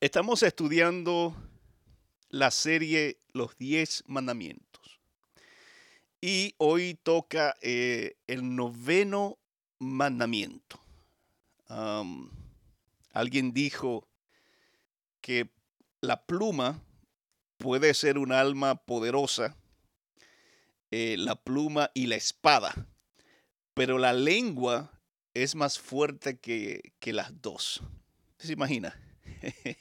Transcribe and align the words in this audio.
Estamos 0.00 0.42
estudiando 0.42 1.34
la 2.28 2.50
serie 2.50 3.18
Los 3.32 3.58
Diez 3.58 4.04
Mandamientos. 4.06 5.00
Y 6.20 6.54
hoy 6.58 6.98
toca 7.02 7.56
eh, 7.62 8.16
el 8.26 8.54
noveno 8.54 9.38
mandamiento. 9.78 10.80
alguien 13.12 13.52
dijo 13.52 14.08
que 15.20 15.50
la 16.00 16.24
pluma 16.24 16.82
puede 17.58 17.92
ser 17.94 18.18
un 18.18 18.32
alma 18.32 18.76
poderosa, 18.76 19.56
eh, 20.90 21.16
la 21.18 21.36
pluma 21.36 21.90
y 21.92 22.06
la 22.06 22.16
espada, 22.16 22.86
pero 23.74 23.98
la 23.98 24.12
lengua 24.12 24.97
es 25.42 25.54
más 25.54 25.78
fuerte 25.78 26.38
que, 26.38 26.92
que 26.98 27.12
las 27.12 27.40
dos. 27.40 27.82
¿Se 28.38 28.52
imagina? 28.52 28.98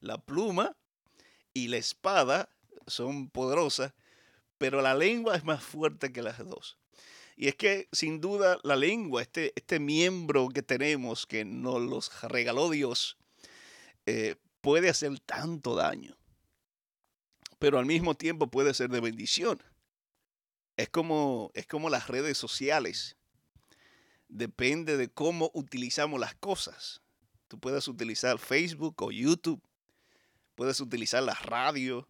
la 0.00 0.18
pluma 0.18 0.76
y 1.52 1.68
la 1.68 1.76
espada 1.76 2.48
son 2.86 3.28
poderosas, 3.30 3.92
pero 4.58 4.82
la 4.82 4.94
lengua 4.94 5.36
es 5.36 5.44
más 5.44 5.62
fuerte 5.62 6.12
que 6.12 6.22
las 6.22 6.38
dos. 6.38 6.78
Y 7.36 7.48
es 7.48 7.56
que 7.56 7.88
sin 7.92 8.20
duda 8.20 8.58
la 8.62 8.76
lengua, 8.76 9.22
este, 9.22 9.52
este 9.56 9.80
miembro 9.80 10.48
que 10.48 10.62
tenemos, 10.62 11.26
que 11.26 11.44
nos 11.44 11.80
los 11.80 12.22
regaló 12.22 12.70
Dios, 12.70 13.16
eh, 14.06 14.36
puede 14.60 14.88
hacer 14.88 15.18
tanto 15.20 15.74
daño, 15.74 16.16
pero 17.58 17.78
al 17.78 17.86
mismo 17.86 18.14
tiempo 18.14 18.50
puede 18.50 18.72
ser 18.74 18.90
de 18.90 19.00
bendición. 19.00 19.62
Es 20.76 20.88
como, 20.88 21.50
es 21.54 21.66
como 21.66 21.90
las 21.90 22.08
redes 22.08 22.36
sociales. 22.38 23.16
Depende 24.34 24.96
de 24.96 25.08
cómo 25.08 25.52
utilizamos 25.54 26.18
las 26.18 26.34
cosas. 26.34 27.00
Tú 27.46 27.60
puedes 27.60 27.86
utilizar 27.86 28.40
Facebook 28.40 29.00
o 29.00 29.12
YouTube, 29.12 29.62
puedes 30.56 30.80
utilizar 30.80 31.22
la 31.22 31.34
radio, 31.34 32.08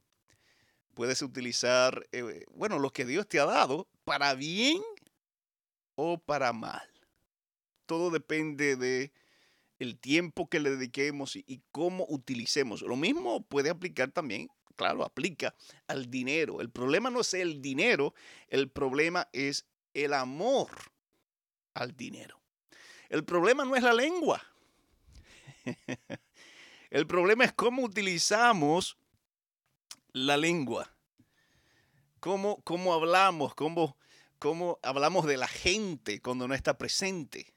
puedes 0.95 1.21
utilizar, 1.21 2.09
eh, 2.13 2.47
bueno, 2.55 2.79
lo 2.79 2.95
que 2.95 3.05
Dios 3.05 3.29
te 3.29 3.41
ha 3.41 3.45
dado 3.45 3.91
para 4.05 4.33
bien 4.33 4.81
o 5.97 6.17
para 6.17 6.55
mal. 6.55 6.89
Todo 7.85 8.11
depende 8.11 8.77
de 8.77 9.13
el 9.79 9.99
tiempo 9.99 10.49
que 10.49 10.61
le 10.61 10.71
dediquemos 10.71 11.37
y, 11.37 11.45
y 11.47 11.61
cómo 11.73 12.07
utilicemos. 12.09 12.81
Lo 12.81 12.97
mismo 12.97 13.43
puede 13.43 13.69
aplicar 13.69 14.13
también, 14.13 14.49
claro, 14.77 15.05
aplica 15.05 15.55
al 15.89 16.11
dinero. 16.11 16.63
El 16.63 16.71
problema 16.71 17.11
no 17.11 17.21
es 17.21 17.35
el 17.35 17.61
dinero, 17.61 18.15
el 18.49 18.71
problema 18.71 19.29
es 19.35 19.67
el 19.93 20.15
amor 20.15 20.94
al 21.75 21.97
dinero. 21.97 22.41
El 23.09 23.25
problema 23.25 23.65
no 23.65 23.77
es 23.77 23.83
la 23.83 23.93
lengua. 23.93 24.43
El 26.91 27.07
problema 27.07 27.45
es 27.45 27.53
cómo 27.53 27.83
utilizamos 27.83 28.97
la 30.13 30.37
lengua. 30.37 30.91
Cómo, 32.21 32.63
cómo 32.63 32.95
hablamos, 32.95 33.55
cómo, 33.55 33.99
cómo 34.39 34.79
hablamos 34.83 35.27
de 35.27 35.37
la 35.37 35.49
gente 35.49 36.23
cuando 36.23 36.49
no 36.49 36.55
está 36.55 36.79
presente. 36.79 37.53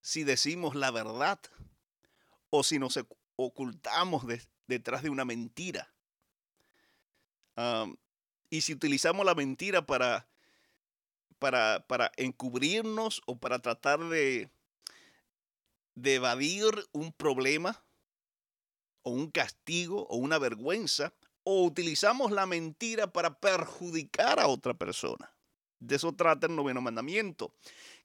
Si 0.00 0.24
decimos 0.24 0.74
la 0.74 0.90
verdad 0.90 1.40
o 2.50 2.62
si 2.62 2.78
nos 2.78 2.98
ocultamos 3.36 4.24
detrás 4.66 5.02
de 5.02 5.10
una 5.10 5.24
mentira. 5.24 5.92
y 8.48 8.60
si 8.60 8.72
utilizamos 8.72 9.26
la 9.26 9.34
mentira 9.34 9.84
para, 9.84 10.26
para, 11.38 11.84
para 11.86 12.12
encubrirnos 12.16 13.22
o 13.26 13.38
para 13.38 13.58
tratar 13.58 14.00
de, 14.08 14.50
evadir 16.02 16.64
un 16.92 17.12
problema 17.12 17.84
o 19.02 19.10
un 19.10 19.30
castigo 19.30 20.06
o 20.08 20.16
una 20.16 20.38
vergüenza, 20.38 21.12
o 21.42 21.64
utilizamos 21.64 22.32
la 22.32 22.46
mentira 22.46 23.12
para 23.12 23.38
perjudicar 23.38 24.40
a 24.40 24.46
otra 24.46 24.72
persona. 24.72 25.30
De 25.78 25.96
eso 25.96 26.14
trata 26.14 26.46
el 26.46 26.56
noveno 26.56 26.80
mandamiento, 26.80 27.54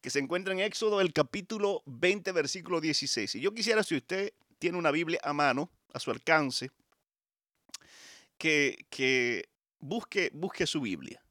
que 0.02 0.10
se 0.10 0.20
encuentra 0.20 0.52
en 0.54 0.60
Éxodo 0.60 1.00
el 1.00 1.14
capítulo 1.14 1.82
20, 1.86 2.34
versículo 2.34 2.82
16. 2.82 3.36
Y 3.36 3.40
yo 3.40 3.54
quisiera, 3.54 3.84
si 3.84 3.96
usted 3.96 4.34
tiene 4.58 4.78
una 4.78 4.92
Biblia 4.92 5.22
a 5.24 5.32
mano, 5.32 5.72
a 5.94 6.00
su 6.00 6.12
alcance, 6.12 6.72
que, 8.38 8.86
que 8.90 9.50
busque, 9.80 10.32
busque 10.34 10.68
su 10.68 10.82
Biblia 10.82 11.24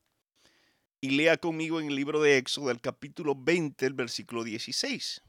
y 1.00 1.10
lea 1.10 1.36
conmigo 1.36 1.81
en 1.81 1.88
el 1.88 1.94
libro 1.94 2.20
de 2.20 2.38
Éxodo 2.38 2.70
el 2.70 2.81
capítulo 2.81 3.34
20, 3.36 3.86
el 3.86 3.94
versículo 3.94 4.44
16. 4.44 5.22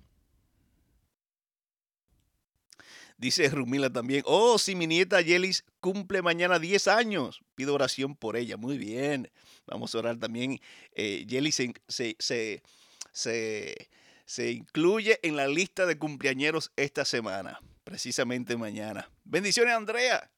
Dice 3.17 3.49
Rumila 3.49 3.89
también, 3.89 4.23
oh, 4.25 4.57
si 4.57 4.75
mi 4.75 4.87
nieta 4.87 5.19
Yelis 5.19 5.65
cumple 5.81 6.21
mañana 6.21 6.57
10 6.57 6.87
años, 6.87 7.41
pido 7.53 7.73
oración 7.73 8.15
por 8.15 8.37
ella. 8.37 8.55
Muy 8.55 8.77
bien, 8.77 9.29
vamos 9.67 9.93
a 9.93 9.99
orar 9.99 10.17
también. 10.17 10.61
Eh, 10.93 11.25
Yelis 11.27 11.55
se, 11.55 11.73
se, 11.89 12.63
se, 13.11 13.89
se 14.25 14.51
incluye 14.51 15.19
en 15.21 15.35
la 15.35 15.49
lista 15.49 15.85
de 15.85 15.97
cumpleañeros 15.97 16.71
esta 16.77 17.03
semana, 17.03 17.59
precisamente 17.83 18.55
mañana. 18.55 19.09
Bendiciones, 19.25 19.75
Andrea. 19.75 20.31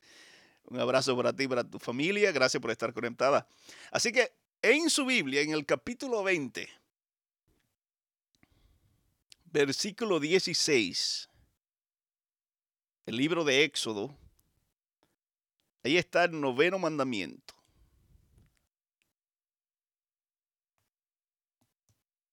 Un 0.63 0.79
abrazo 0.79 1.15
para 1.15 1.33
ti 1.33 1.43
y 1.43 1.47
para 1.47 1.63
tu 1.63 1.77
familia. 1.77 2.31
Gracias 2.31 2.59
por 2.59 2.71
estar 2.71 2.93
conectada. 2.93 3.47
Así 3.91 4.11
que 4.11 4.31
en 4.61 4.89
su 4.89 5.05
Biblia, 5.05 5.41
en 5.41 5.51
el 5.51 5.65
capítulo 5.65 6.23
20, 6.23 6.69
versículo 9.45 10.19
16 10.19 11.29
el 13.05 13.17
libro 13.17 13.43
de 13.43 13.63
Éxodo, 13.63 14.15
ahí 15.83 15.97
está 15.97 16.25
el 16.25 16.39
noveno 16.39 16.79
mandamiento. 16.79 17.53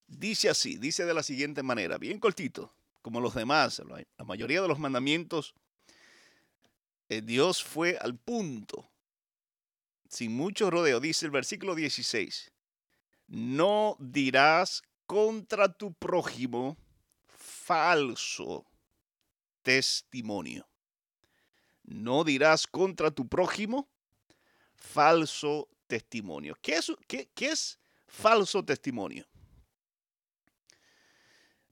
Dice 0.06 0.48
así, 0.48 0.76
dice 0.78 1.04
de 1.04 1.14
la 1.14 1.22
siguiente 1.22 1.62
manera, 1.62 1.98
bien 1.98 2.18
cortito, 2.18 2.72
como 3.02 3.20
los 3.20 3.34
demás, 3.34 3.82
la 4.18 4.24
mayoría 4.24 4.60
de 4.60 4.68
los 4.68 4.78
mandamientos, 4.78 5.54
eh, 7.08 7.22
Dios 7.22 7.62
fue 7.62 7.96
al 8.00 8.16
punto, 8.16 8.88
sin 10.08 10.34
mucho 10.34 10.70
rodeo, 10.70 11.00
dice 11.00 11.26
el 11.26 11.30
versículo 11.30 11.74
16, 11.74 12.50
no 13.28 13.96
dirás 14.00 14.82
contra 15.06 15.72
tu 15.72 15.92
prójimo 15.92 16.76
falso 17.26 18.66
testimonio. 19.62 20.66
No 21.84 22.24
dirás 22.24 22.66
contra 22.66 23.10
tu 23.10 23.28
prójimo 23.28 23.88
falso 24.74 25.68
testimonio. 25.86 26.56
¿Qué 26.60 26.80
es, 27.36 27.78
falso 28.06 28.64
testimonio? 28.64 29.26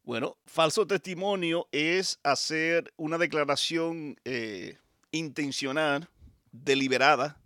Bueno, 0.02 0.36
falso 0.46 0.86
testimonio 0.86 1.68
es 1.72 2.18
hacer 2.22 2.92
una 2.96 3.18
declaración 3.18 4.18
eh, 4.24 4.78
intencional, 5.10 6.08
deliberada, 6.52 7.40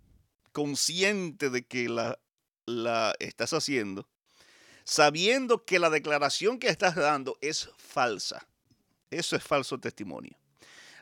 consciente 0.51 1.49
de 1.49 1.65
que 1.65 1.89
la, 1.89 2.19
la 2.65 3.15
estás 3.19 3.53
haciendo, 3.53 4.07
sabiendo 4.83 5.65
que 5.65 5.79
la 5.79 5.89
declaración 5.89 6.59
que 6.59 6.69
estás 6.69 6.95
dando 6.95 7.37
es 7.41 7.69
falsa. 7.77 8.47
Eso 9.09 9.35
es 9.35 9.43
falso 9.43 9.79
testimonio. 9.79 10.37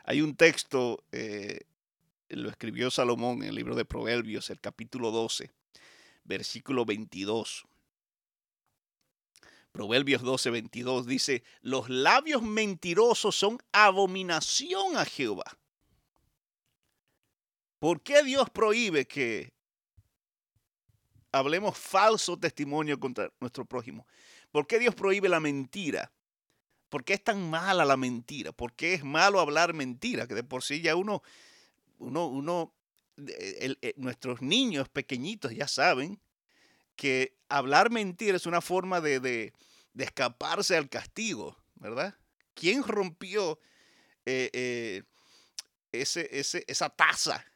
Hay 0.04 0.20
un 0.20 0.34
texto, 0.34 1.04
eh, 1.12 1.60
lo 2.28 2.50
escribió 2.50 2.90
Salomón 2.90 3.42
en 3.42 3.50
el 3.50 3.54
libro 3.54 3.74
de 3.76 3.84
Proverbios, 3.84 4.50
el 4.50 4.60
capítulo 4.60 5.10
12, 5.10 5.50
versículo 6.24 6.84
22. 6.84 7.64
Proverbios 9.72 10.22
12, 10.22 10.50
22 10.50 11.06
dice, 11.06 11.44
los 11.60 11.88
labios 11.88 12.42
mentirosos 12.42 13.36
son 13.36 13.58
abominación 13.72 14.96
a 14.96 15.04
Jehová. 15.04 15.59
¿Por 17.80 18.02
qué 18.02 18.22
Dios 18.22 18.50
prohíbe 18.50 19.06
que 19.06 19.54
hablemos 21.32 21.78
falso 21.78 22.38
testimonio 22.38 23.00
contra 23.00 23.32
nuestro 23.40 23.64
prójimo? 23.64 24.06
¿Por 24.52 24.66
qué 24.66 24.78
Dios 24.78 24.94
prohíbe 24.94 25.30
la 25.30 25.40
mentira? 25.40 26.12
¿Por 26.90 27.04
qué 27.04 27.14
es 27.14 27.24
tan 27.24 27.48
mala 27.48 27.86
la 27.86 27.96
mentira? 27.96 28.52
¿Por 28.52 28.74
qué 28.74 28.92
es 28.92 29.02
malo 29.02 29.40
hablar 29.40 29.72
mentira? 29.72 30.26
Que 30.26 30.34
de 30.34 30.44
por 30.44 30.62
sí 30.62 30.82
ya 30.82 30.94
uno, 30.94 31.22
uno, 31.98 32.26
uno, 32.26 32.74
eh, 33.16 33.94
nuestros 33.96 34.42
niños 34.42 34.90
pequeñitos 34.90 35.54
ya 35.54 35.66
saben 35.66 36.20
que 36.96 37.38
hablar 37.48 37.90
mentira 37.90 38.36
es 38.36 38.44
una 38.44 38.60
forma 38.60 39.00
de, 39.00 39.54
escaparse 39.96 40.76
al 40.76 40.90
castigo, 40.90 41.56
¿verdad? 41.76 42.14
¿Quién 42.52 42.82
rompió 42.82 43.58
eh, 44.26 44.50
eh, 44.52 45.02
esa 45.92 46.90
taza? 46.90 47.49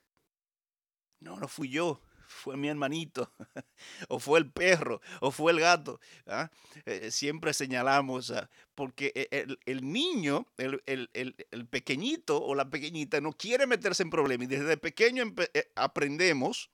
No, 1.24 1.38
no 1.38 1.48
fui 1.48 1.70
yo, 1.70 2.02
fue 2.26 2.58
mi 2.58 2.68
hermanito, 2.68 3.32
o 4.08 4.18
fue 4.18 4.38
el 4.38 4.50
perro, 4.50 5.00
o 5.20 5.30
fue 5.30 5.52
el 5.52 5.60
gato. 5.60 6.00
¿ah? 6.26 6.50
Eh, 6.84 7.10
siempre 7.10 7.54
señalamos, 7.54 8.30
porque 8.74 9.10
e, 9.14 9.46
el, 9.64 9.90
niño, 9.90 10.46
el, 10.58 10.82
el, 10.84 11.66
pequeñito 11.66 12.42
o 12.42 12.54
la 12.54 12.68
pequeñita 12.68 13.22
no 13.22 13.32
quiere 13.32 13.66
meterse 13.66 14.02
en 14.02 14.10
problemas. 14.10 14.44
Y 14.44 14.56
desde 14.56 14.76
pequeño 14.76 15.34
eh, 15.54 15.72
aprendemos 15.76 16.70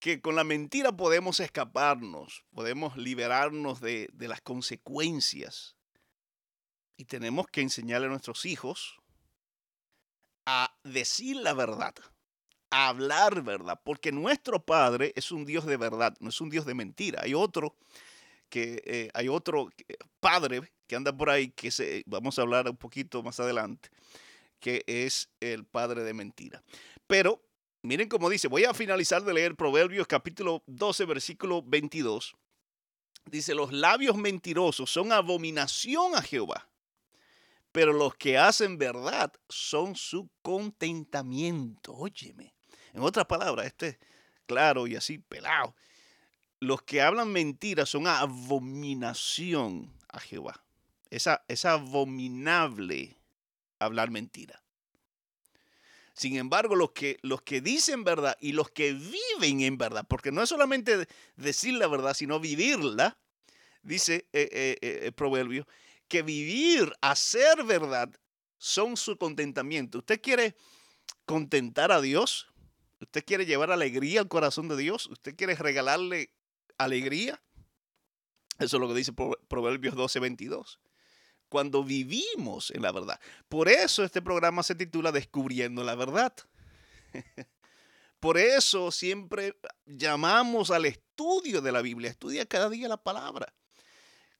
que 0.00 0.20
con 0.20 0.34
la 0.34 0.42
mentira 0.42 0.90
podemos 0.90 1.38
escaparnos, 1.38 2.44
podemos 2.52 2.96
liberarnos 2.96 3.80
de, 3.80 4.10
de 4.12 4.26
las 4.26 4.40
consecuencias. 4.40 5.76
Y 6.96 7.04
tenemos 7.04 7.46
que 7.46 7.60
enseñarle 7.60 8.08
a 8.08 8.10
nuestros 8.10 8.44
hijos 8.46 8.98
a 10.46 10.76
decir 10.82 11.36
la 11.36 11.54
verdad, 11.54 11.94
hablar 12.74 13.42
verdad, 13.42 13.80
porque 13.84 14.12
nuestro 14.12 14.64
Padre 14.64 15.12
es 15.16 15.30
un 15.32 15.44
Dios 15.44 15.64
de 15.66 15.76
verdad, 15.76 16.16
no 16.20 16.28
es 16.28 16.40
un 16.40 16.50
Dios 16.50 16.66
de 16.66 16.74
mentira. 16.74 17.20
Hay 17.22 17.34
otro 17.34 17.76
que 18.48 18.82
eh, 18.84 19.10
hay 19.14 19.28
otro 19.28 19.70
padre 20.20 20.62
que 20.86 20.96
anda 20.96 21.16
por 21.16 21.30
ahí 21.30 21.48
que 21.48 21.70
se, 21.70 22.04
vamos 22.06 22.38
a 22.38 22.42
hablar 22.42 22.68
un 22.68 22.76
poquito 22.76 23.22
más 23.22 23.40
adelante, 23.40 23.88
que 24.60 24.84
es 24.86 25.28
el 25.40 25.64
padre 25.64 26.04
de 26.04 26.14
mentira. 26.14 26.62
Pero 27.06 27.42
miren 27.82 28.08
cómo 28.08 28.30
dice, 28.30 28.48
voy 28.48 28.64
a 28.64 28.74
finalizar 28.74 29.22
de 29.22 29.34
leer 29.34 29.56
Proverbios 29.56 30.06
capítulo 30.06 30.62
12 30.66 31.04
versículo 31.04 31.62
22. 31.62 32.36
Dice, 33.26 33.54
los 33.54 33.72
labios 33.72 34.16
mentirosos 34.16 34.90
son 34.90 35.10
abominación 35.10 36.14
a 36.14 36.22
Jehová 36.22 36.68
pero 37.74 37.92
los 37.92 38.14
que 38.14 38.38
hacen 38.38 38.78
verdad 38.78 39.32
son 39.48 39.96
su 39.96 40.30
contentamiento. 40.42 41.92
Óyeme. 41.92 42.53
En 42.94 43.02
otras 43.02 43.26
palabras, 43.26 43.66
este 43.66 43.98
claro 44.46 44.86
y 44.86 44.96
así 44.96 45.18
pelado. 45.18 45.74
Los 46.60 46.82
que 46.82 47.02
hablan 47.02 47.30
mentiras 47.32 47.90
son 47.90 48.06
abominación 48.06 49.92
a 50.08 50.20
Jehová. 50.20 50.64
Es, 51.10 51.28
es 51.48 51.64
abominable 51.64 53.18
hablar 53.78 54.10
mentira. 54.10 54.62
Sin 56.14 56.36
embargo, 56.36 56.76
los 56.76 56.92
que, 56.92 57.18
los 57.22 57.42
que 57.42 57.60
dicen 57.60 58.04
verdad 58.04 58.36
y 58.40 58.52
los 58.52 58.70
que 58.70 58.92
viven 58.92 59.62
en 59.62 59.76
verdad, 59.76 60.06
porque 60.08 60.30
no 60.30 60.42
es 60.42 60.48
solamente 60.48 61.08
decir 61.36 61.74
la 61.74 61.88
verdad, 61.88 62.14
sino 62.14 62.38
vivirla, 62.38 63.18
dice 63.82 64.28
eh, 64.32 64.48
eh, 64.52 64.78
eh, 64.80 65.00
el 65.06 65.12
proverbio, 65.12 65.66
que 66.06 66.22
vivir, 66.22 66.92
hacer 67.00 67.64
verdad, 67.64 68.10
son 68.58 68.96
su 68.96 69.18
contentamiento. 69.18 69.98
¿Usted 69.98 70.20
quiere 70.20 70.54
contentar 71.26 71.90
a 71.90 72.00
Dios? 72.00 72.46
¿Usted 73.04 73.24
quiere 73.24 73.46
llevar 73.46 73.70
alegría 73.70 74.20
al 74.20 74.28
corazón 74.28 74.68
de 74.68 74.76
Dios? 74.76 75.06
¿Usted 75.06 75.34
quiere 75.36 75.54
regalarle 75.54 76.30
alegría? 76.78 77.42
Eso 78.58 78.76
es 78.76 78.80
lo 78.80 78.88
que 78.88 78.94
dice 78.94 79.12
Proverbios 79.48 79.94
12, 79.94 80.20
22. 80.20 80.80
Cuando 81.48 81.84
vivimos 81.84 82.70
en 82.70 82.82
la 82.82 82.92
verdad. 82.92 83.20
Por 83.48 83.68
eso 83.68 84.04
este 84.04 84.22
programa 84.22 84.62
se 84.62 84.74
titula 84.74 85.12
Descubriendo 85.12 85.84
la 85.84 85.94
verdad. 85.94 86.34
Por 88.20 88.38
eso 88.38 88.90
siempre 88.90 89.56
llamamos 89.86 90.70
al 90.70 90.86
estudio 90.86 91.60
de 91.60 91.72
la 91.72 91.82
Biblia. 91.82 92.10
Estudia 92.10 92.46
cada 92.46 92.70
día 92.70 92.88
la 92.88 93.02
palabra 93.02 93.54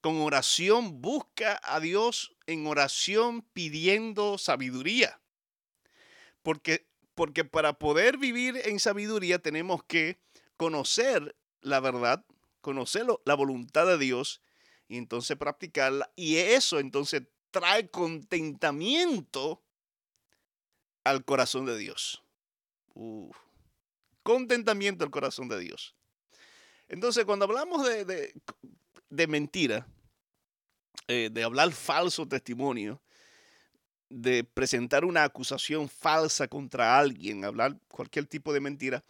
con 0.04 0.20
oración 0.20 1.00
busca 1.00 1.58
a 1.64 1.80
Dios 1.80 2.36
en 2.44 2.66
oración 2.66 3.40
pidiendo 3.54 4.36
sabiduría. 4.36 5.18
Porque, 6.42 6.86
porque 7.14 7.44
para 7.44 7.74
poder 7.74 8.18
vivir 8.18 8.60
en 8.64 8.80
sabiduría 8.80 9.38
tenemos 9.38 9.84
que 9.84 10.18
conocer 10.56 11.36
la 11.60 11.80
verdad, 11.80 12.24
conocer 12.60 13.06
la 13.24 13.34
voluntad 13.34 13.86
de 13.86 13.98
Dios 13.98 14.42
y 14.88 14.98
entonces 14.98 15.36
practicarla. 15.36 16.12
Y 16.16 16.36
eso 16.36 16.78
entonces 16.78 17.22
trae 17.50 17.88
contentamiento 17.88 19.62
al 21.04 21.24
corazón 21.24 21.66
de 21.66 21.78
Dios. 21.78 22.22
Contentamiento 24.22 25.04
al 25.04 25.10
corazón 25.10 25.48
de 25.48 25.58
Dios. 25.58 25.94
Entonces, 26.88 27.24
cuando 27.24 27.46
hablamos 27.46 27.86
de, 27.86 28.04
de, 28.04 28.34
de 29.08 29.26
mentira, 29.26 29.86
eh, 31.08 31.30
de 31.32 31.42
hablar 31.42 31.72
falso 31.72 32.26
testimonio, 32.26 33.00
de 34.08 34.44
presentar 34.44 35.04
una 35.04 35.24
acusación 35.24 35.88
falsa 35.88 36.48
contra 36.48 36.98
alguien, 36.98 37.44
hablar 37.44 37.76
cualquier 37.88 38.26
tipo 38.26 38.52
de 38.52 38.60
mentira, 38.60 39.04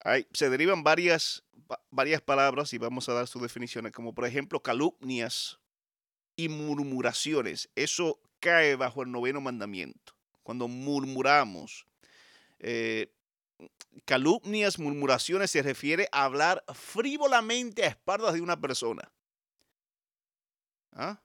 hay, 0.00 0.26
se 0.32 0.48
derivan 0.48 0.84
varias, 0.84 1.44
varias 1.90 2.20
palabras 2.20 2.72
y 2.72 2.78
vamos 2.78 3.08
a 3.08 3.14
dar 3.14 3.26
sus 3.26 3.42
definiciones, 3.42 3.92
como 3.92 4.14
por 4.14 4.26
ejemplo 4.26 4.62
calumnias 4.62 5.58
y 6.36 6.48
murmuraciones. 6.48 7.68
Eso 7.74 8.20
cae 8.40 8.76
bajo 8.76 9.02
el 9.02 9.10
noveno 9.10 9.40
mandamiento. 9.40 10.14
Cuando 10.42 10.68
murmuramos, 10.68 11.86
eh, 12.60 13.12
calumnias, 14.04 14.78
murmuraciones 14.78 15.50
se 15.50 15.62
refiere 15.62 16.08
a 16.12 16.24
hablar 16.24 16.64
frívolamente 16.74 17.84
a 17.84 17.88
espaldas 17.88 18.34
de 18.34 18.40
una 18.40 18.60
persona. 18.60 19.10
¿Ah? 20.92 21.20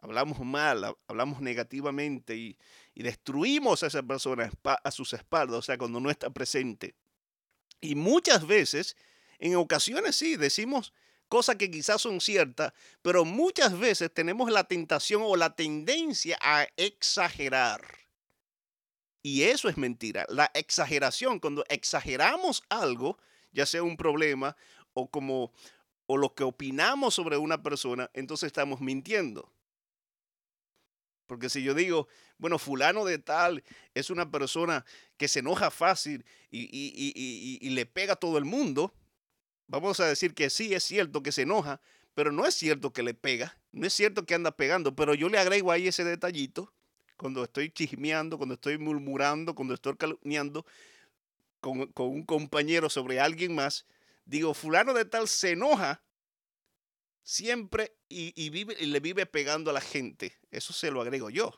Hablamos 0.00 0.40
mal, 0.40 0.96
hablamos 1.06 1.40
negativamente 1.40 2.36
y, 2.36 2.58
destruimos 2.94 3.82
a 3.82 3.86
esa 3.86 4.02
persona 4.02 4.50
a 4.62 4.90
sus 4.90 5.14
espaldas, 5.14 5.56
o 5.56 5.62
sea, 5.62 5.78
cuando 5.78 6.00
no 6.00 6.10
está 6.10 6.28
presente. 6.28 6.94
Y 7.80 7.94
muchas 7.94 8.46
veces, 8.46 8.94
en 9.38 9.56
ocasiones 9.56 10.16
sí, 10.16 10.36
decimos 10.36 10.92
cosas 11.28 11.56
que 11.56 11.70
quizás 11.70 12.02
son 12.02 12.20
ciertas, 12.20 12.74
pero 13.00 13.24
muchas 13.24 13.78
veces 13.78 14.12
tenemos 14.12 14.50
la 14.50 14.64
tentación 14.64 15.22
o 15.24 15.34
la 15.36 15.56
tendencia 15.56 16.38
a 16.42 16.66
exagerar. 16.76 17.80
Y 19.22 19.44
eso 19.44 19.70
es 19.70 19.78
mentira. 19.78 20.26
La 20.28 20.50
exageración, 20.52 21.38
cuando 21.38 21.64
exageramos 21.70 22.62
algo, 22.68 23.16
ya 23.52 23.64
sea 23.64 23.82
un 23.82 23.96
problema 23.96 24.56
o 24.92 25.10
como 25.10 25.52
o 26.06 26.16
lo 26.16 26.34
que 26.34 26.42
opinamos 26.42 27.14
sobre 27.14 27.36
una 27.36 27.62
persona, 27.62 28.10
entonces 28.14 28.48
estamos 28.48 28.80
mintiendo. 28.80 29.50
Porque 31.30 31.48
si 31.48 31.62
yo 31.62 31.74
digo, 31.74 32.08
bueno, 32.38 32.58
fulano 32.58 33.04
de 33.04 33.20
tal 33.20 33.62
es 33.94 34.10
una 34.10 34.32
persona 34.32 34.84
que 35.16 35.28
se 35.28 35.38
enoja 35.38 35.70
fácil 35.70 36.24
y, 36.50 37.70
le 37.70 37.86
pega 37.86 38.14
a 38.14 38.16
todo 38.16 38.36
el 38.36 38.44
mundo, 38.44 38.92
vamos 39.68 40.00
a 40.00 40.06
decir 40.06 40.34
que 40.34 40.50
sí 40.50 40.74
es 40.74 40.82
cierto 40.82 41.22
que 41.22 41.30
se 41.30 41.42
enoja, 41.42 41.80
pero 42.14 42.32
no 42.32 42.46
es 42.46 42.56
cierto 42.56 42.92
que 42.92 43.04
le 43.04 43.14
pega, 43.14 43.56
no 43.70 43.86
es 43.86 43.92
cierto 43.92 44.26
que 44.26 44.34
anda 44.34 44.56
pegando, 44.56 44.96
pero 44.96 45.14
yo 45.14 45.28
le 45.28 45.38
agrego 45.38 45.70
ahí 45.70 45.86
ese 45.86 46.02
detallito 46.02 46.74
cuando 47.16 47.44
estoy 47.44 47.70
chismeando, 47.70 48.36
cuando 48.36 48.56
estoy 48.56 48.78
murmurando, 48.78 49.54
cuando 49.54 49.74
estoy 49.74 49.94
calumniando 49.94 50.66
con, 51.60 51.92
con 51.92 52.08
un 52.08 52.24
compañero 52.24 52.90
sobre 52.90 53.20
alguien 53.20 53.54
más, 53.54 53.86
digo, 54.24 54.52
fulano 54.52 54.94
de 54.94 55.04
tal 55.04 55.28
se 55.28 55.52
enoja 55.52 56.02
siempre 57.30 57.96
y, 58.08 58.50
vive, 58.50 58.74
le 58.74 58.98
vive 58.98 59.24
pegando 59.24 59.70
a 59.70 59.72
la 59.72 59.80
gente. 59.80 60.36
Eso 60.50 60.72
se 60.72 60.90
lo 60.90 61.00
agrego 61.00 61.30
yo, 61.30 61.54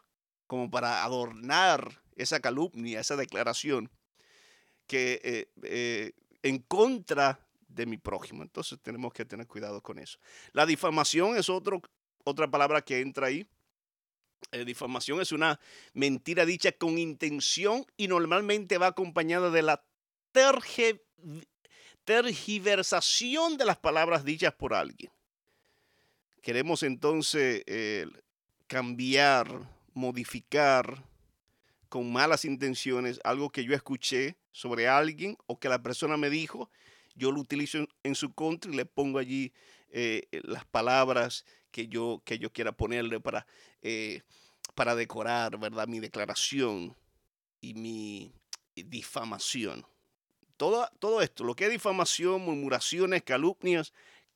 como 0.46 0.70
para 0.70 1.02
adornar 1.02 2.02
esa 2.14 2.40
calumnia, 2.40 3.00
esa 3.00 3.16
declaración 3.16 3.90
que 4.86 5.18
eh, 5.24 5.50
eh, 5.62 6.12
en 6.42 6.58
contra 6.58 7.40
de 7.68 7.86
mi 7.86 7.96
prójimo. 7.96 8.42
Entonces 8.42 8.78
tenemos 8.82 9.14
que 9.14 9.24
tener 9.24 9.46
cuidado 9.46 9.82
con 9.82 9.98
eso. 9.98 10.18
La 10.52 10.66
difamación 10.66 11.38
es 11.38 11.48
otro, 11.48 11.80
otra 12.24 12.50
palabra 12.50 12.82
que 12.82 13.00
entra 13.00 13.28
ahí. 13.28 13.46
Eh, 14.50 14.66
difamación 14.66 15.22
es 15.22 15.32
una 15.32 15.58
mentira 15.94 16.44
dicha 16.44 16.72
con 16.72 16.98
intención 16.98 17.86
y 17.96 18.08
normalmente 18.08 18.76
va 18.76 18.88
acompañada 18.88 19.48
de 19.48 19.62
la 19.62 19.82
tergiversación 22.04 23.56
de 23.56 23.64
las 23.64 23.78
palabras 23.78 24.22
dichas 24.22 24.52
por 24.52 24.74
alguien. 24.74 25.10
Queremos 26.42 26.82
entonces 26.82 27.62
eh, 27.66 28.06
cambiar, 28.66 29.70
modificar 29.94 31.04
con 31.88 32.12
malas 32.12 32.44
intenciones 32.44 33.20
algo 33.22 33.50
que 33.50 33.64
yo 33.64 33.74
escuché 33.74 34.36
sobre 34.50 34.88
alguien 34.88 35.38
o 35.46 35.60
que 35.60 35.68
la 35.68 35.82
persona 35.82 36.16
me 36.16 36.30
dijo, 36.30 36.68
yo 37.14 37.30
lo 37.30 37.40
utilizo 37.40 37.86
en, 38.02 38.14
su 38.16 38.32
contra 38.34 38.72
y 38.72 38.74
le 38.74 38.86
pongo 38.86 39.20
allí 39.20 39.52
eh, 39.90 40.26
las 40.32 40.64
palabras 40.64 41.44
que 41.70 41.86
yo, 41.86 42.20
que 42.24 42.38
yo 42.38 42.52
quiera 42.52 42.72
ponerle 42.72 43.20
para, 43.20 43.46
eh, 43.80 44.22
para 44.74 44.96
decorar, 44.96 45.58
¿verdad? 45.58 45.86
Mi 45.86 46.00
declaración 46.00 46.96
y 47.60 47.74
mi 47.74 48.32
difamación. 48.74 49.86
Todo, 50.56 50.88
todo 50.98 51.22
esto, 51.22 51.44
lo 51.44 51.54
que 51.54 51.66
es 51.66 51.70
difamación, 51.70 52.42
murmuraciones, 52.42 53.22
calumnias, 53.22 53.92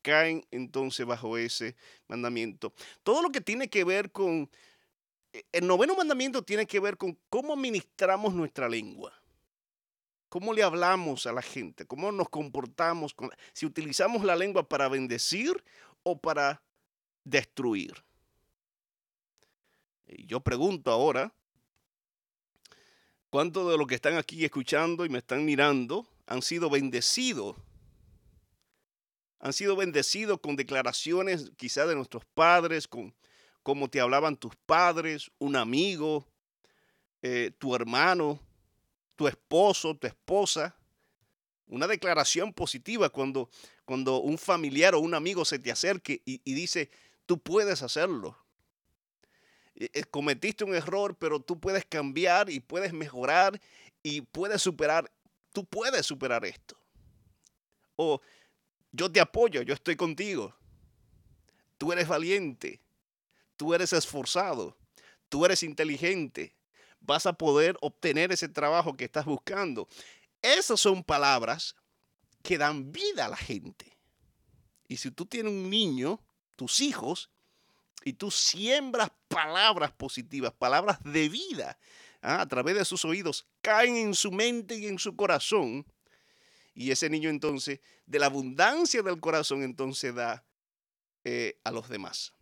caen 0.07 0.47
entonces 0.53 1.05
bajo 1.05 1.37
ese 1.37 1.75
mandamiento. 2.07 2.73
Todo 3.03 3.23
lo 3.23 3.31
que 3.31 3.41
tiene 3.41 3.69
que 3.69 3.83
ver 3.83 4.13
con, 4.13 4.49
eh, 5.33 5.43
el 5.51 5.67
noveno 5.67 5.97
mandamiento 5.97 6.43
tiene 6.43 6.65
que 6.65 6.79
ver 6.79 6.97
con 6.97 7.19
cómo 7.29 7.55
administramos 7.55 8.33
nuestra 8.33 8.69
lengua. 8.69 9.13
¿Cómo 10.29 10.53
le 10.53 10.63
hablamos 10.63 11.27
a 11.27 11.33
la 11.33 11.43
gente? 11.43 11.87
¿Cómo 11.87 12.13
nos 12.13 12.29
comportamos? 12.29 13.17
si 13.53 13.67
utilizamos 13.67 14.23
la 14.23 14.37
lengua 14.37 14.69
para 14.69 14.89
bendecir 14.89 15.65
o 16.05 16.17
para 16.17 16.63
destruir. 17.25 17.93
yo 20.07 20.39
pregunto 20.39 20.93
ahora, 20.93 21.33
¿cuántos 23.29 23.69
de 23.73 23.77
los 23.77 23.89
que 23.89 23.97
están 23.97 24.17
aquí 24.17 24.45
escuchando 24.45 25.05
y 25.05 25.09
me 25.09 25.19
están 25.19 25.45
mirando 25.45 26.07
han 26.27 26.43
sido 26.43 26.71
bendecidos? 26.71 27.57
Han 29.47 29.53
sido 29.53 29.77
bendecidos 29.77 30.41
con 30.41 30.57
declaraciones 30.57 31.53
quizás 31.57 31.87
de 31.87 31.95
nuestros 31.95 32.25
padres, 32.25 32.89
con 32.89 33.15
cómo 33.63 33.89
te 33.89 34.01
hablaban 34.01 34.37
tus 34.37 34.57
padres, 34.57 35.31
un 35.39 35.55
amigo, 35.55 36.27
eh, 37.23 37.53
tu 37.57 37.73
hermano, 37.77 38.41
tu 39.15 39.29
esposo, 39.29 39.97
tu 39.97 40.09
esposa. 40.09 40.75
Una 41.69 41.87
declaración 41.87 42.53
positiva 42.53 43.09
cuando, 43.09 43.49
cuando 43.85 44.19
un 44.19 44.37
familiar 44.37 44.97
o 44.97 44.99
un 44.99 45.15
amigo 45.15 45.45
se 45.45 45.61
te 45.61 45.71
acerque 45.71 46.23
y, 46.25 46.41
dice, 46.53 46.91
tú 47.25 47.39
puedes 47.39 47.83
hacerlo. 47.83 48.37
Eh, 49.77 49.91
eh, 49.93 50.03
cometiste 50.11 50.65
un 50.65 50.75
error, 50.75 51.17
pero 51.17 51.39
tú 51.39 51.61
puedes 51.61 51.85
cambiar 51.85 52.51
y 52.51 52.59
puedes 52.59 52.93
mejorar 52.93 53.61
y 54.03 54.23
puedes 54.23 54.61
superar, 54.61 55.09
tú 55.53 55.65
puedes 55.65 56.05
superar 56.05 56.45
esto. 56.45 56.77
O 57.95 58.21
yo 58.97 59.13
te 59.13 59.21
apoyo, 59.21 59.63
yo 59.63 59.75
estoy 59.75 59.95
contigo. 59.95 60.55
Tú 61.79 61.93
eres 61.93 62.09
valiente, 62.09 62.81
tú 63.57 63.75
eres 63.75 63.93
esforzado, 63.93 64.77
tú 65.29 65.45
eres 65.45 65.63
inteligente, 65.63 66.57
vas 67.01 67.27
a 67.27 67.35
poder 67.35 67.77
obtener 67.83 68.33
ese 68.33 68.49
trabajo 68.49 68.97
que 68.97 69.05
estás 69.05 69.27
buscando. 69.27 69.87
Esas 70.41 70.81
son 70.81 71.05
palabras 71.05 71.77
que 72.43 72.57
dan 72.57 72.91
vida 72.91 73.27
a 73.27 73.29
la 73.29 73.37
gente. 73.37 73.99
Y 74.89 74.97
si 74.97 75.11
tú 75.11 75.27
tienes 75.27 75.53
un 75.53 75.69
niño, 75.69 76.21
tus 76.57 76.81
hijos, 76.81 77.31
y 78.05 78.13
tú 78.13 78.31
siembras 78.31 79.11
palabras 79.29 79.93
positivas, 79.93 80.53
palabras 80.53 81.03
de 81.03 81.29
vida, 81.29 81.77
¿ah? 82.23 82.41
a 82.41 82.47
través 82.47 82.77
de 82.77 82.85
sus 82.85 83.05
oídos, 83.05 83.47
caen 83.61 83.97
en 83.97 84.15
su 84.15 84.31
mente 84.31 84.77
y 84.77 84.87
en 84.87 84.99
su 84.99 85.17
corazón. 85.17 85.85
Y 86.77 86.91
ese 86.91 87.09
niño 87.09 87.31
entonces, 87.31 87.81
de 88.05 88.19
la 88.19 88.27
abundancia 88.27 89.03
del 89.03 89.19
corazón, 89.19 89.63
entonces 89.63 90.15
da 90.15 90.45
eh, 91.25 91.59
a 91.65 91.71
los 91.71 91.89
demás. 91.89 92.35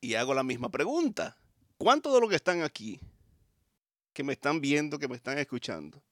Y 0.00 0.14
hago 0.14 0.32
la 0.32 0.44
misma 0.44 0.70
pregunta. 0.70 1.36
¿Cuántos 1.76 2.14
de 2.14 2.20
los 2.20 2.30
que 2.30 2.36
están 2.36 2.62
aquí 2.62 3.00
que 4.12 4.22
me 4.22 4.32
están 4.32 4.60
viendo, 4.60 4.98
que 4.98 5.08
me 5.08 5.16
están 5.16 5.38
escuchando, 5.38 6.02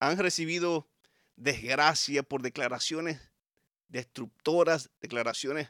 han 0.00 0.18
recibido 0.18 0.88
desgracia 1.36 2.24
por 2.24 2.42
declaraciones 2.42 3.20
destructoras, 3.88 4.90
declaraciones 5.00 5.68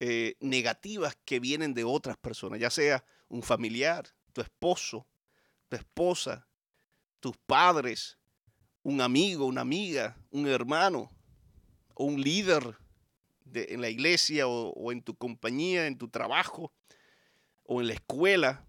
eh, 0.00 0.36
negativas 0.40 1.16
que 1.24 1.40
vienen 1.40 1.72
de 1.72 1.84
otras 1.84 2.16
personas, 2.16 2.58
ya 2.58 2.70
sea 2.70 3.04
un 3.28 3.42
familiar, 3.42 4.12
tu 4.32 4.40
esposo, 4.40 5.06
tu 5.68 5.76
esposa, 5.76 6.46
tus 7.20 7.36
padres, 7.36 8.18
un 8.84 9.00
amigo, 9.00 9.46
una 9.46 9.62
amiga, 9.62 10.16
un 10.30 10.46
hermano 10.46 11.10
o 11.94 12.04
un 12.04 12.20
líder 12.20 12.78
de, 13.44 13.66
en 13.70 13.80
la 13.80 13.88
iglesia 13.88 14.46
o 14.46 14.92
en 14.92 15.02
tu 15.02 15.16
compañía, 15.16 15.88
en 15.88 15.98
tu 15.98 16.08
trabajo 16.08 16.72
o 17.64 17.80
en 17.80 17.88
la 17.88 17.94
escuela 17.94 18.64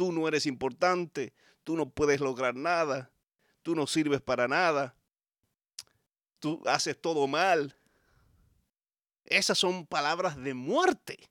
tú 0.00 0.12
no 0.12 0.26
eres 0.26 0.46
importante, 0.46 1.34
tú 1.62 1.76
no 1.76 1.90
puedes 1.90 2.20
lograr 2.20 2.54
nada, 2.54 3.10
tú 3.60 3.74
no 3.74 3.86
sirves 3.86 4.22
para 4.22 4.48
nada, 4.48 4.94
tú 6.38 6.62
haces 6.64 6.98
todo 6.98 7.26
mal. 7.26 7.76
Esas 9.26 9.58
son 9.58 9.84
palabras 9.84 10.42
de 10.42 10.54
muerte. 10.54 11.28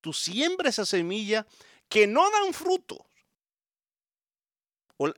Tú 0.00 0.12
siembras 0.12 0.74
esa 0.74 0.84
semilla 0.84 1.46
que 1.88 2.08
no 2.08 2.28
dan 2.28 2.52
frutos, 2.52 2.98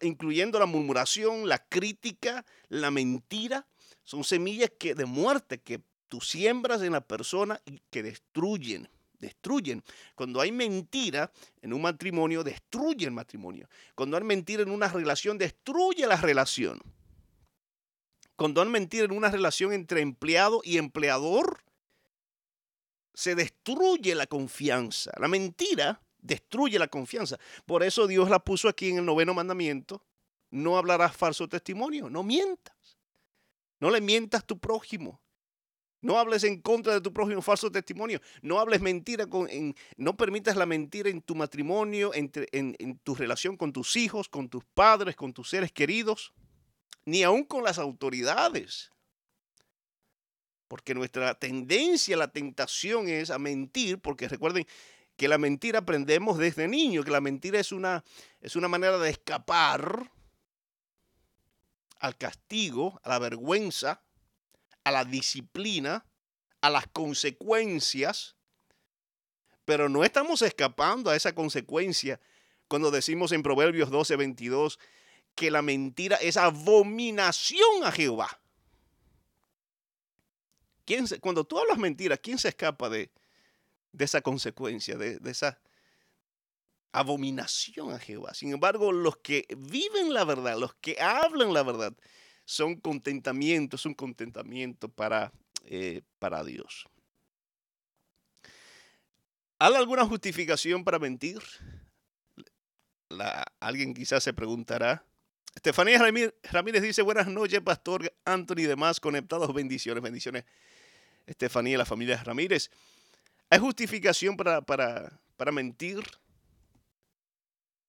incluyendo 0.00 0.58
la 0.58 0.66
murmuración, 0.66 1.48
la 1.48 1.58
crítica, 1.58 2.44
la 2.68 2.90
mentira. 2.90 3.66
Son 4.04 4.24
semillas 4.24 4.70
que 4.78 4.94
de 4.94 5.04
muerte 5.04 5.58
que 5.58 5.82
tú 6.08 6.20
siembras 6.20 6.82
en 6.82 6.92
la 6.92 7.00
persona 7.00 7.60
y 7.64 7.80
que 7.90 8.02
destruyen 8.02 8.88
destruyen. 9.18 9.82
Cuando 10.14 10.40
hay 10.40 10.52
mentira 10.52 11.32
en 11.60 11.72
un 11.72 11.82
matrimonio, 11.82 12.44
destruye 12.44 13.04
el 13.04 13.10
matrimonio. 13.10 13.68
Cuando 13.94 14.16
hay 14.16 14.24
mentira 14.24 14.62
en 14.62 14.70
una 14.70 14.88
relación, 14.88 15.38
destruye 15.38 16.06
la 16.06 16.16
relación. 16.16 16.80
Cuando 18.36 18.62
hay 18.62 18.68
mentira 18.68 19.04
en 19.04 19.12
una 19.12 19.30
relación 19.30 19.72
entre 19.72 20.00
empleado 20.00 20.60
y 20.62 20.78
empleador, 20.78 21.64
se 23.14 23.34
destruye 23.34 24.14
la 24.14 24.26
confianza. 24.26 25.10
La 25.18 25.26
mentira 25.26 26.00
destruye 26.28 26.78
la 26.78 26.86
confianza. 26.86 27.38
Por 27.66 27.82
eso 27.82 28.06
Dios 28.06 28.30
la 28.30 28.38
puso 28.38 28.68
aquí 28.68 28.90
en 28.90 28.98
el 28.98 29.04
noveno 29.04 29.34
mandamiento. 29.34 30.04
No 30.50 30.78
hablarás 30.78 31.16
falso 31.16 31.48
testimonio, 31.48 32.08
no 32.08 32.22
mientas. 32.22 32.98
No 33.80 33.90
le 33.90 34.00
mientas 34.00 34.42
a 34.42 34.46
tu 34.46 34.58
prójimo. 34.58 35.20
No 36.00 36.18
hables 36.18 36.44
en 36.44 36.60
contra 36.60 36.92
de 36.92 37.00
tu 37.00 37.12
prójimo 37.12 37.42
falso 37.42 37.72
testimonio. 37.72 38.20
No 38.40 38.60
hables 38.60 38.80
mentira, 38.80 39.26
con, 39.26 39.48
no 39.96 40.16
permitas 40.16 40.56
la 40.56 40.66
mentira 40.66 41.10
en 41.10 41.22
tu 41.22 41.34
matrimonio, 41.34 42.14
en, 42.14 42.30
en, 42.52 42.98
tu 42.98 43.16
relación 43.16 43.56
con 43.56 43.72
tus 43.72 43.96
hijos, 43.96 44.28
con 44.28 44.48
tus 44.48 44.64
padres, 44.74 45.16
con 45.16 45.32
tus 45.32 45.50
seres 45.50 45.72
queridos, 45.72 46.32
ni 47.04 47.24
aún 47.24 47.44
con 47.44 47.64
las 47.64 47.78
autoridades. 47.78 48.92
Porque 50.68 50.94
nuestra 50.94 51.34
tendencia, 51.34 52.16
la 52.16 52.30
tentación 52.30 53.08
es 53.08 53.30
a 53.30 53.38
mentir, 53.38 53.98
porque 53.98 54.28
recuerden 54.28 54.66
que 55.18 55.26
la 55.26 55.36
mentira 55.36 55.80
aprendemos 55.80 56.38
desde 56.38 56.68
niño, 56.68 57.02
que 57.02 57.10
la 57.10 57.20
mentira 57.20 57.58
es 57.58 57.72
una, 57.72 58.04
es 58.40 58.54
una 58.54 58.68
manera 58.68 58.98
de 58.98 59.10
escapar 59.10 60.12
al 61.98 62.16
castigo, 62.16 63.00
a 63.02 63.08
la 63.08 63.18
vergüenza, 63.18 64.00
a 64.84 64.92
la 64.92 65.04
disciplina, 65.04 66.06
a 66.60 66.70
las 66.70 66.86
consecuencias, 66.86 68.36
pero 69.64 69.88
no 69.88 70.04
estamos 70.04 70.40
escapando 70.42 71.10
a 71.10 71.16
esa 71.16 71.34
consecuencia 71.34 72.20
cuando 72.68 72.92
decimos 72.92 73.32
en 73.32 73.42
Proverbios 73.42 73.90
12, 73.90 74.14
22 74.14 74.78
que 75.34 75.50
la 75.50 75.62
mentira 75.62 76.14
es 76.18 76.36
abominación 76.36 77.82
a 77.82 77.90
Jehová. 77.90 78.38
¿Quién 80.84 81.06
cuando 81.20 81.42
tú 81.42 81.58
hablas 81.58 81.76
mentira, 81.76 82.16
¿quién 82.16 82.38
se 82.38 82.50
escapa 82.50 82.88
de, 82.88 83.10
de 83.98 84.04
esa 84.04 84.22
consecuencia, 84.22 84.96
de, 84.96 85.18
esa 85.28 85.58
abominación 86.92 87.92
a 87.92 87.98
Jehová? 87.98 88.32
Sin 88.32 88.52
embargo, 88.52 88.92
los 88.92 89.18
que 89.18 89.46
viven 89.58 90.14
la 90.14 90.24
verdad, 90.24 90.56
los 90.56 90.74
que 90.74 91.00
hablan 91.00 91.52
la 91.52 91.64
verdad, 91.64 91.92
son 92.44 92.76
contentamiento, 92.76 93.76
es 93.76 93.84
un 93.84 93.94
contentamiento 93.94 94.88
para, 94.88 95.32
eh, 95.64 96.02
para 96.18 96.44
Dios. 96.44 96.86
¿Hay 99.58 99.74
alguna 99.74 100.06
justificación 100.06 100.84
para 100.84 100.98
mentir? 100.98 101.42
alguien 103.58 103.94
quizás 103.94 104.22
se 104.22 104.32
preguntará. 104.34 105.02
Estefanía 105.54 105.98
Ramírez 106.52 106.82
dice, 106.82 107.02
buenas 107.02 107.26
noches, 107.26 107.60
Pastor 107.62 108.14
Anthony 108.24 108.58
y 108.58 108.66
demás 108.66 109.00
conectados, 109.00 109.52
bendiciones, 109.52 110.02
bendiciones. 110.02 110.44
Estefanía 111.26 111.74
y 111.74 111.76
la 111.78 111.86
familia 111.86 112.22
Ramírez. 112.22 112.70
¿Hay 113.50 113.58
justificación 113.58 114.36
para, 114.36 114.60
para, 114.60 115.20
para 115.36 115.52
mentir? 115.52 116.00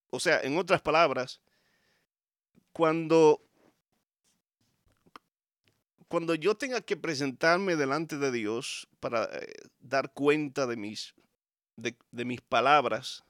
O 0.10 0.20
sea, 0.20 0.40
en 0.42 0.58
otras 0.58 0.82
palabras, 0.82 1.42
cuando 2.72 3.42
cuando 6.10 6.34
yo 6.34 6.56
tenga 6.56 6.82
que 6.82 6.98
presentarme 6.98 7.76
delante 7.76 8.18
de 8.18 8.32
Dios 8.32 8.90
para 9.00 9.26
eh, 9.26 9.54
dar 9.80 10.12
cuenta 10.12 10.66
de 10.66 10.76
mis, 10.76 11.14
de, 11.78 11.96
mis 12.26 12.42
palabras 12.42 13.24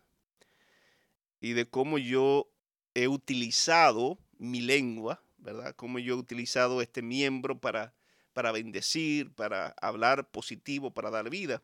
y 1.42 1.52
de 1.52 1.70
cómo 1.70 1.98
yo 1.98 2.50
he 2.96 3.10
utilizado 3.10 4.18
mi 4.38 4.62
lengua, 4.62 5.22
¿verdad? 5.38 5.76
Cómo 5.76 6.00
yo 6.00 6.16
he 6.16 6.18
utilizado 6.18 6.82
este 6.82 7.02
miembro 7.02 7.60
para, 7.60 7.94
para 8.32 8.54
bendecir, 8.54 9.30
para 9.36 9.76
hablar 9.82 10.32
positivo, 10.32 10.92
para 10.92 11.10
dar 11.10 11.30
vida. 11.30 11.62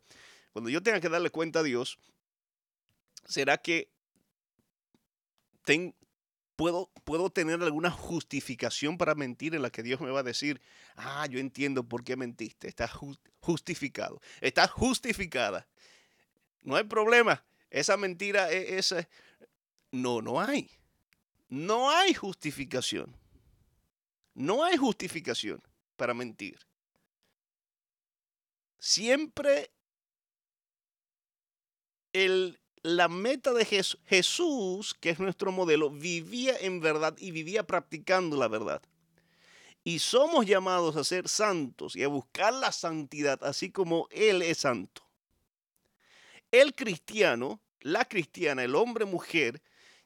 Cuando 0.55 0.69
yo 0.69 0.81
tenga 0.81 1.01
que 1.01 1.09
darle 1.09 1.29
cuenta 1.31 1.59
a 1.59 1.63
Dios, 1.63 2.00
será 3.25 3.57
que 3.57 3.89
puedo, 6.55 7.29
tener 7.29 7.62
alguna 7.62 7.91
justificación 7.91 8.97
para 8.97 9.15
mentir 9.15 9.53
en 9.53 9.62
la 9.62 9.69
que 9.69 9.83
Dios 9.83 10.00
me 10.00 10.12
va 10.12 10.21
a 10.21 10.24
decir, 10.24 10.62
ah, 10.95 11.27
yo 11.29 11.39
entiendo 11.39 11.83
por 11.83 12.05
qué 12.05 12.15
mentiste, 12.15 12.69
estás 12.69 12.91
justificado, 13.41 14.21
estás 14.39 14.71
justificada. 14.71 15.67
No 16.62 16.77
hay 16.77 16.85
problema, 16.85 17.43
esa 17.69 17.97
mentira 17.97 18.50
es... 18.50 18.95
No, 19.91 20.21
no 20.21 20.39
hay. 20.39 20.71
no 21.50 21.89
hay 21.89 22.13
justificación. 22.13 23.13
No 24.33 24.63
hay 24.63 24.77
justificación 24.77 25.62
para 25.97 26.13
mentir. 26.13 26.65
Siempre 28.79 29.75
la 32.84 33.07
meta 33.07 33.51
de 33.53 33.65
Jesús, 33.65 34.93
que 34.93 35.10
es 35.10 35.19
nuestro 35.19 35.51
modelo, 35.51 35.89
vivía 35.89 36.55
en 36.60 36.79
verdad 36.79 37.15
y 37.17 37.31
vivía 37.31 37.65
practicando 37.65 38.38
la 38.38 38.48
verdad. 38.48 38.81
Y 39.84 40.00
somos 40.00 40.45
llamados 40.45 40.95
a 40.95 41.03
ser 41.03 41.27
santos 41.27 41.95
y 41.95 42.03
a 42.03 42.07
buscar 42.07 42.53
la 42.53 42.72
santidad, 42.72 43.43
así 43.43 43.72
como 43.72 44.07
Él 44.12 44.41
es 44.41 44.60
santo. 44.60 45.03
El 46.51 46.74
cristiano, 46.74 47.60
la 47.81 48.05
cristiana, 48.05 48.63
el 48.63 48.75
hombre, 48.75 49.05
mujer, 49.05 49.62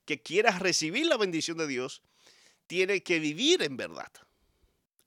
que 0.06 0.22
quiera 0.22 0.58
recibir 0.58 1.06
la 1.06 1.18
bendición 1.18 1.58
de 1.58 1.68
Dios, 1.68 2.01
tiene 2.68 3.04
que 3.04 3.20
vivir 3.20 3.62
en 3.62 3.78
verdad. 3.78 4.12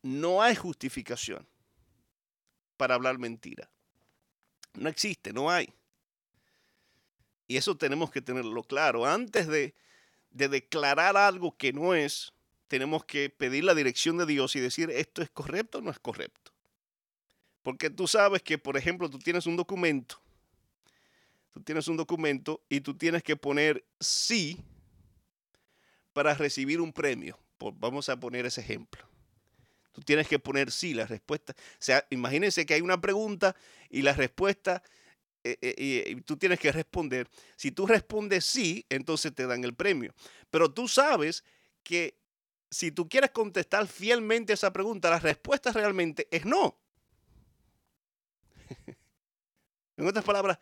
No 0.02 0.42
hay 0.42 0.54
justificación 0.56 1.46
para 2.76 2.94
hablar 2.94 3.18
mentira. 3.18 3.70
No 4.74 4.88
existe, 4.88 5.32
no 5.32 5.50
hay. 5.50 5.72
Y 7.52 7.58
eso 7.58 7.76
tenemos 7.76 8.10
que 8.10 8.22
tenerlo 8.22 8.62
claro. 8.62 9.04
Antes 9.04 9.46
de, 9.46 9.74
de 10.30 10.48
declarar 10.48 11.18
algo 11.18 11.54
que 11.54 11.70
no 11.70 11.92
es, 11.92 12.32
tenemos 12.66 13.04
que 13.04 13.28
pedir 13.28 13.64
la 13.64 13.74
dirección 13.74 14.16
de 14.16 14.24
Dios 14.24 14.56
y 14.56 14.60
decir 14.60 14.88
esto 14.88 15.20
es 15.20 15.28
correcto 15.28 15.76
o 15.76 15.80
no 15.82 15.90
es 15.90 15.98
correcto. 15.98 16.50
Porque 17.62 17.90
tú 17.90 18.08
sabes 18.08 18.40
que, 18.40 18.56
por 18.56 18.78
ejemplo, 18.78 19.10
tú 19.10 19.18
tienes 19.18 19.44
un 19.44 19.56
documento, 19.56 20.18
tú 21.52 21.60
tienes 21.60 21.86
un 21.88 21.98
documento 21.98 22.64
y 22.70 22.80
tú 22.80 22.96
tienes 22.96 23.22
que 23.22 23.36
poner 23.36 23.84
sí 24.00 24.58
para 26.14 26.32
recibir 26.32 26.80
un 26.80 26.90
premio. 26.90 27.38
Vamos 27.58 28.08
a 28.08 28.18
poner 28.18 28.46
ese 28.46 28.62
ejemplo. 28.62 29.06
Tú 29.92 30.00
tienes 30.00 30.26
que 30.26 30.38
poner 30.38 30.70
sí, 30.70 30.94
la 30.94 31.04
respuesta. 31.04 31.52
O 31.52 31.76
sea, 31.80 32.06
imagínense 32.08 32.64
que 32.64 32.72
hay 32.72 32.80
una 32.80 32.98
pregunta 32.98 33.54
y 33.90 34.00
la 34.00 34.14
respuesta, 34.14 34.82
eh, 35.44 35.58
eh, 35.60 36.04
y 36.08 36.20
tú 36.22 36.36
tienes 36.36 36.58
que 36.58 36.70
responder. 36.72 37.28
Si 37.56 37.72
tú 37.72 37.86
respondes 37.86 38.44
sí, 38.44 38.86
entonces 38.88 39.34
te 39.34 39.46
dan 39.46 39.64
el 39.64 39.74
premio. 39.74 40.14
Pero 40.50 40.72
tú 40.72 40.88
sabes 40.88 41.44
que 41.82 42.18
si 42.70 42.92
tú 42.92 43.08
quieres 43.08 43.30
contestar 43.30 43.86
fielmente 43.86 44.52
esa 44.52 44.72
pregunta, 44.72 45.10
la 45.10 45.18
respuesta 45.18 45.72
realmente 45.72 46.28
es 46.30 46.44
no. 46.44 46.78
en 49.96 50.06
otras 50.06 50.24
palabras, 50.24 50.58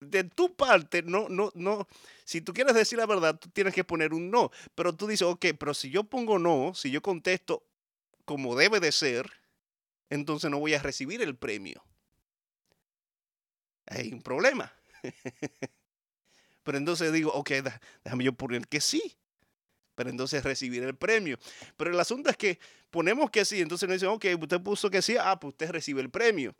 de 0.00 0.24
tu 0.24 0.54
parte, 0.54 1.02
no, 1.02 1.28
no, 1.28 1.50
no. 1.54 1.88
Si 2.24 2.40
tú 2.40 2.52
quieres 2.52 2.74
decir 2.74 2.98
la 2.98 3.06
verdad, 3.06 3.38
tú 3.38 3.48
tienes 3.48 3.74
que 3.74 3.84
poner 3.84 4.12
un 4.12 4.30
no. 4.30 4.50
Pero 4.74 4.94
tú 4.94 5.06
dices, 5.06 5.26
ok, 5.26 5.46
pero 5.58 5.72
si 5.72 5.90
yo 5.90 6.04
pongo 6.04 6.38
no, 6.38 6.74
si 6.74 6.90
yo 6.90 7.00
contesto 7.00 7.64
como 8.24 8.56
debe 8.56 8.80
de 8.80 8.92
ser, 8.92 9.30
entonces 10.10 10.50
no 10.50 10.58
voy 10.58 10.74
a 10.74 10.82
recibir 10.82 11.22
el 11.22 11.36
premio. 11.36 11.82
Hay 13.86 14.12
un 14.12 14.22
problema. 14.22 14.72
Pero 16.64 16.78
entonces 16.78 17.12
digo, 17.12 17.32
ok, 17.32 17.50
déjame 18.04 18.24
yo 18.24 18.32
poner 18.32 18.66
que 18.66 18.80
sí. 18.80 19.16
Pero 19.94 20.10
entonces 20.10 20.44
recibir 20.44 20.82
el 20.82 20.96
premio. 20.96 21.38
Pero 21.76 21.90
el 21.90 21.98
asunto 21.98 22.28
es 22.28 22.36
que 22.36 22.58
ponemos 22.90 23.30
que 23.30 23.44
sí, 23.44 23.60
entonces 23.60 23.88
nos 23.88 23.96
dicen, 23.96 24.08
ok, 24.08 24.26
usted 24.40 24.60
puso 24.60 24.90
que 24.90 25.00
sí, 25.00 25.16
ah, 25.18 25.38
pues 25.40 25.52
usted 25.52 25.70
recibe 25.70 26.00
el 26.02 26.10
premio. 26.10 26.54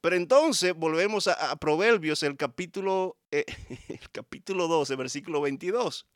Pero 0.00 0.16
entonces 0.16 0.74
volvemos 0.74 1.28
a, 1.28 1.56
Proverbios, 1.56 2.22
el 2.22 2.36
capítulo, 2.36 3.18
eh, 3.30 3.44
el 3.88 4.10
capítulo 4.10 4.66
12, 4.66 4.96
versículo 4.96 5.42
22. 5.42 6.06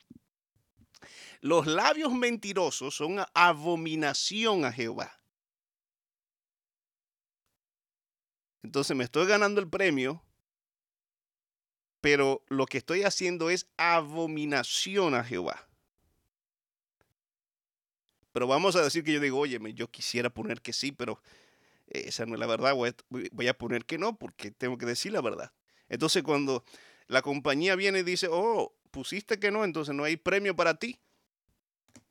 Los 1.41 1.67
labios 1.67 2.11
mentirosos 2.11 2.95
son 2.95 3.23
abominación 3.35 4.65
a 4.65 4.71
Jehová. 4.71 5.19
Entonces 8.63 8.97
me 8.97 9.03
estoy 9.03 9.27
ganando 9.27 9.61
el 9.61 9.69
premio, 9.69 10.24
pero 12.05 12.43
lo 12.49 12.67
que 12.67 12.77
estoy 12.77 13.01
haciendo 13.01 13.49
es 13.49 13.65
abominación 13.77 15.15
a 15.15 15.23
Jehová. 15.23 15.67
Pero 18.31 18.45
vamos 18.45 18.75
a 18.75 18.83
decir 18.83 19.03
que 19.03 19.13
yo 19.13 19.19
digo, 19.19 19.39
oye, 19.39 19.59
yo 19.73 19.89
quisiera 19.89 20.29
poner 20.29 20.61
que 20.61 20.71
sí, 20.71 20.91
pero 20.91 21.19
esa 21.87 22.27
no 22.27 22.35
es 22.35 22.39
la 22.39 22.45
verdad, 22.45 22.75
voy 23.09 23.47
a 23.47 23.57
poner 23.57 23.85
que 23.85 23.97
no, 23.97 24.19
porque 24.19 24.51
tengo 24.51 24.77
que 24.77 24.85
decir 24.85 25.13
la 25.13 25.21
verdad. 25.21 25.51
Entonces 25.89 26.21
cuando 26.21 26.63
la 27.07 27.23
compañía 27.23 27.75
viene 27.75 28.01
y 28.01 28.03
dice, 28.03 28.27
oh, 28.29 28.75
pusiste 28.91 29.39
que 29.39 29.49
no, 29.49 29.63
entonces 29.63 29.95
no 29.95 30.03
hay 30.03 30.15
premio 30.15 30.55
para 30.55 30.75
ti. 30.75 30.99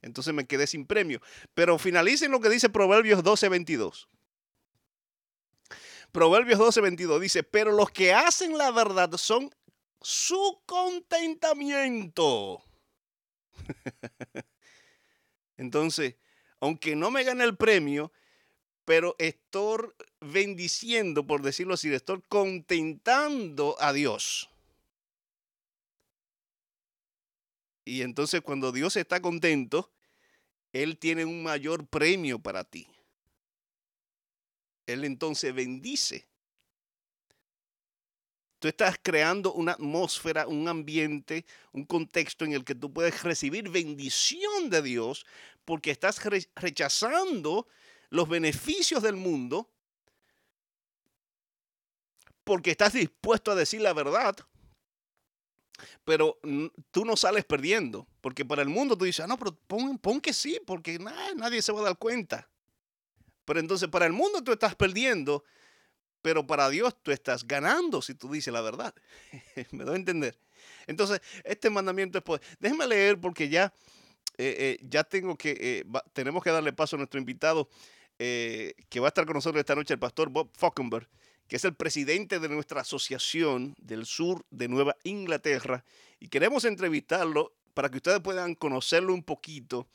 Entonces 0.03 0.35
me 0.35 0.45
quedé 0.45 0.67
sin 0.67 0.89
premio. 0.89 1.21
Pero 1.55 1.79
finalicen 1.79 2.33
lo 2.33 2.41
que 2.41 2.49
dice 2.49 2.69
Proverbios 2.69 3.23
12:22. 3.23 4.09
Proverbios 6.11 6.59
12:22 6.59 7.21
dice, 7.21 7.45
pero 7.45 7.71
los 7.71 7.93
que 7.93 8.13
hacen 8.13 8.59
la 8.59 8.73
verdad 8.73 9.13
son 9.19 9.55
su 10.05 10.63
contentamiento. 10.67 12.63
Entonces, 15.57 16.17
aunque 16.61 16.95
no 16.95 17.11
me 17.11 17.25
gane 17.25 17.45
el 17.45 17.57
premio, 17.57 18.13
pero 18.85 19.17
estoy 19.19 19.89
bendiciendo, 20.21 21.27
por 21.27 21.43
decirlo 21.43 21.75
así, 21.75 21.93
estoy 21.93 22.23
contentando 22.29 23.77
a 23.81 23.93
Dios. 23.93 24.51
Y 27.85 28.03
entonces 28.03 28.41
cuando 28.41 28.73
Dios 28.73 28.97
está 28.97 29.21
contento, 29.21 29.93
Él 30.73 30.99
tiene 30.99 31.25
un 31.25 31.43
mayor 31.43 31.87
premio 31.87 32.39
para 32.39 32.65
ti. 32.65 32.89
Él 34.87 35.05
entonces 35.05 35.55
bendice. 35.55 36.27
Tú 38.65 38.69
estás 38.69 38.97
creando 39.03 39.53
una 39.53 39.73
atmósfera, 39.73 40.47
un 40.47 40.67
ambiente, 40.69 41.45
un 41.73 41.85
contexto 41.85 42.47
en 42.47 42.55
el 42.55 42.65
que 42.65 42.75
tú 42.75 42.91
puedes 42.91 43.23
recibir 43.23 43.69
bendición 43.69 44.71
de 44.71 44.81
Dios 44.81 45.27
porque 45.67 45.91
estás 45.91 46.19
rechazando 46.57 47.69
los 48.09 48.27
beneficios 48.27 49.03
del 49.03 49.17
mundo 49.17 49.71
porque 52.43 52.71
estás 52.71 52.95
dispuesto 52.95 53.51
a 53.51 53.55
decir 53.55 53.83
la 53.83 53.93
verdad 53.93 54.35
pero 56.07 56.39
tú 56.91 57.05
no 57.05 57.17
sales 57.17 57.45
perdiendo, 57.45 58.09
porque 58.23 58.47
para 58.47 58.63
el 58.63 58.71
mundo 58.71 58.97
tú 58.97 59.05
dices, 59.05 59.25
ah, 59.25 59.27
no, 59.27 59.37
pero 59.37 59.55
pon, 60.01 60.23
que 60.23 60.33
sí, 60.33 60.59
porque 60.67 60.99
nadie 61.37 61.61
se 61.61 61.71
va 61.71 61.81
a 61.81 61.85
dar 61.85 61.99
cuenta. 61.99 62.49
Pero 63.45 63.61
entonces 63.61 63.91
para 63.91 64.07
el 64.07 64.15
mundo 64.15 64.43
tú 64.43 64.53
estás 64.53 64.75
perdiendo, 64.75 65.45
pero 66.25 66.47
para 66.47 66.71
Dios 66.71 66.97
tú 67.03 67.11
estás 67.11 67.47
ganando 67.47 68.01
si 68.01 68.15
tú 68.15 68.33
dices 68.33 68.51
la 68.51 68.63
verdad. 68.63 68.95
¿Me 69.73 69.85
doy 69.85 69.93
a 69.93 69.99
entender? 69.99 70.39
Entonces, 70.87 71.21
este 71.45 71.69
mandamiento 71.69 72.17
es, 72.17 72.25
pues, 72.25 72.41
déjeme 72.59 72.87
leer 72.87 73.21
porque 73.21 73.51
ya, 73.51 73.75
eh, 74.39 74.57
eh, 74.59 74.79
ya 74.89 75.05
tengo 75.05 75.37
que, 75.37 75.55
eh, 75.61 75.85
tenemos 76.15 76.43
que 76.43 76.49
darle 76.49 76.73
paso 76.73 76.97
a 76.97 76.99
nuestro 76.99 77.21
invitado 77.21 77.69
que 78.17 79.01
va 79.01 79.09
a 79.09 79.09
estar 79.09 79.27
con 79.27 79.35
nosotros 79.35 79.61
esta 79.61 79.75
noche, 79.75 79.93
el 79.93 80.01
pastor 80.01 80.31
Bob 80.31 80.49
Falkenberg 80.57 81.07
que 81.47 81.57
es 81.57 81.65
el 81.67 81.75
presidente 81.75 82.39
de 82.39 82.49
nuestra 82.49 82.81
asociación 82.81 83.75
del 83.77 84.07
sur 84.07 84.47
de 84.51 84.67
Nueva 84.69 84.97
Inglaterra, 85.03 85.85
y 86.21 86.29
queremos 86.29 86.65
entrevistarlo 86.65 87.53
para 87.75 87.91
que 87.91 87.97
ustedes 87.97 88.21
puedan 88.21 88.55
conocerlo 88.55 89.13
un 89.13 89.25
poquito, 89.25 89.89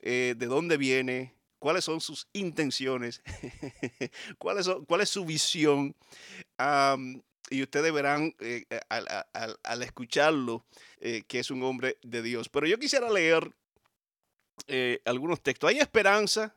de 0.00 0.34
dónde 0.34 0.76
viene, 0.76 1.34
cuáles 1.62 1.84
son 1.84 2.00
sus 2.00 2.26
intenciones, 2.32 3.22
cuál, 4.38 4.58
es, 4.58 5.08
su 5.08 5.24
visión. 5.24 5.94
y 7.50 7.62
ustedes 7.62 7.92
verán 7.92 8.34
eh, 8.40 8.64
al, 8.88 9.82
escucharlo 9.84 10.66
eh, 10.98 11.22
que 11.28 11.38
es 11.38 11.52
un 11.52 11.62
hombre 11.62 11.98
de 12.02 12.20
Dios. 12.20 12.48
Pero 12.48 12.66
yo 12.66 12.78
quisiera 12.78 13.08
leer 13.08 13.48
algunos 15.04 15.40
textos. 15.40 15.70
Hay 15.70 15.78
esperanza 15.78 16.52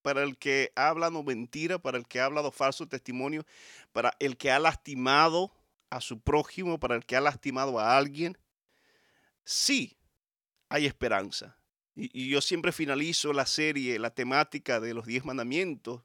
para 0.00 0.22
el 0.22 0.38
que 0.38 0.72
ha 0.74 0.88
hablado 0.88 1.22
mentira, 1.22 1.78
para 1.78 1.98
el 1.98 2.06
que 2.06 2.20
ha 2.20 2.24
hablado 2.24 2.50
falso 2.50 2.88
testimonio, 2.88 3.44
para 3.92 4.16
el 4.20 4.38
que 4.38 4.50
ha 4.50 4.58
lastimado 4.58 5.52
a 5.90 6.00
su 6.00 6.18
prójimo, 6.18 6.80
para 6.80 6.96
el 6.96 7.04
que 7.04 7.14
ha 7.14 7.20
lastimado 7.20 7.78
a 7.78 7.98
alguien. 7.98 8.38
Sí, 9.44 9.98
hay 10.70 10.86
esperanza. 10.86 11.58
Y, 11.96 12.28
yo 12.28 12.40
siempre 12.40 12.72
finalizo 12.72 13.32
la 13.32 13.46
serie, 13.46 13.98
la 13.98 14.10
temática 14.10 14.78
de 14.80 14.94
los 14.94 15.06
diez 15.06 15.24
mandamientos, 15.24 16.02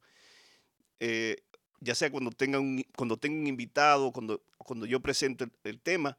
eh, 1.00 1.44
ya 1.82 1.94
sea 1.96 2.10
cuando 2.10 2.32
tenga 2.32 2.60
un, 2.60 2.84
cuando 2.96 3.18
tenga 3.18 3.40
un 3.40 3.48
invitado, 3.48 4.12
cuando, 4.12 4.42
cuando 4.58 4.86
yo 4.86 5.02
presento 5.02 5.46
el, 5.64 5.80
tema, 5.82 6.18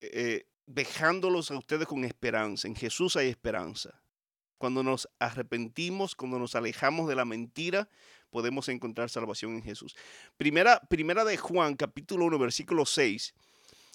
eh, 0.00 0.46
dejándolos 0.66 1.50
a 1.50 1.58
ustedes 1.58 1.86
con 1.86 2.04
esperanza. 2.04 2.68
En 2.68 2.76
Jesús 2.76 3.16
hay 3.16 3.28
esperanza. 3.28 4.02
Cuando 4.58 4.82
nos 4.82 5.08
arrepentimos, 5.18 6.14
cuando 6.14 6.38
nos 6.38 6.54
alejamos 6.54 7.08
de 7.08 7.14
la 7.14 7.24
mentira, 7.24 7.88
podemos 8.28 8.68
encontrar 8.68 9.08
salvación 9.08 9.54
en 9.54 9.62
Jesús. 9.62 9.96
Primera, 10.36 10.80
primera 10.88 11.24
de 11.24 11.38
Juan, 11.38 11.76
capítulo 11.76 12.26
1, 12.26 12.38
versículo 12.38 12.84
6, 12.84 13.34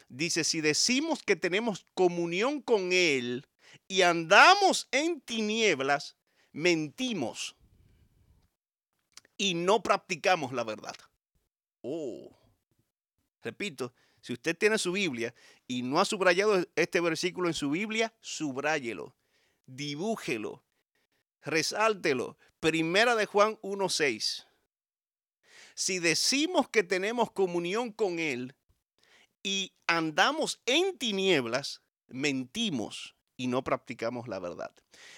dice, 0.09 0.43
si 0.43 0.61
decimos 0.61 1.21
que 1.21 1.35
tenemos 1.35 1.85
comunión 1.93 2.61
con 2.61 2.91
Él, 2.91 3.45
y 3.87 4.01
andamos 4.01 4.87
en 4.91 5.21
tinieblas, 5.21 6.17
mentimos 6.51 7.55
y 9.37 9.53
no 9.53 9.83
practicamos 9.83 10.53
la 10.53 10.63
verdad. 10.63 10.95
Oh, 11.81 12.35
repito, 13.41 13.93
si 14.21 14.33
usted 14.33 14.57
tiene 14.57 14.77
su 14.77 14.91
Biblia 14.93 15.35
y 15.67 15.83
no 15.83 15.99
ha 15.99 16.05
subrayado 16.05 16.65
este 16.75 16.99
versículo 16.99 17.47
en 17.47 17.53
su 17.53 17.69
Biblia, 17.69 18.13
subráyelo, 18.21 19.15
dibújelo, 19.65 20.63
resáltelo. 21.43 22.37
Primera 22.59 23.15
de 23.15 23.27
Juan 23.27 23.57
1.6. 23.61 24.47
Si 25.75 25.99
decimos 25.99 26.69
que 26.69 26.83
tenemos 26.83 27.31
comunión 27.31 27.91
con 27.91 28.17
Él 28.17 28.55
y 29.43 29.73
andamos 29.85 30.61
en 30.65 30.97
tinieblas, 30.97 31.83
mentimos 32.07 33.14
y 33.37 33.47
no 33.47 33.63
practicamos 33.63 34.27
la 34.27 34.39
verdad. 34.39 34.71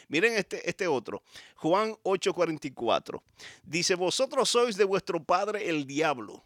Miren 0.07 0.33
este, 0.33 0.67
este 0.69 0.87
otro, 0.87 1.23
Juan 1.55 1.95
8:44. 2.03 3.21
Dice, 3.63 3.95
vosotros 3.95 4.49
sois 4.49 4.75
de 4.77 4.83
vuestro 4.83 5.23
padre 5.23 5.69
el 5.69 5.85
diablo. 5.85 6.43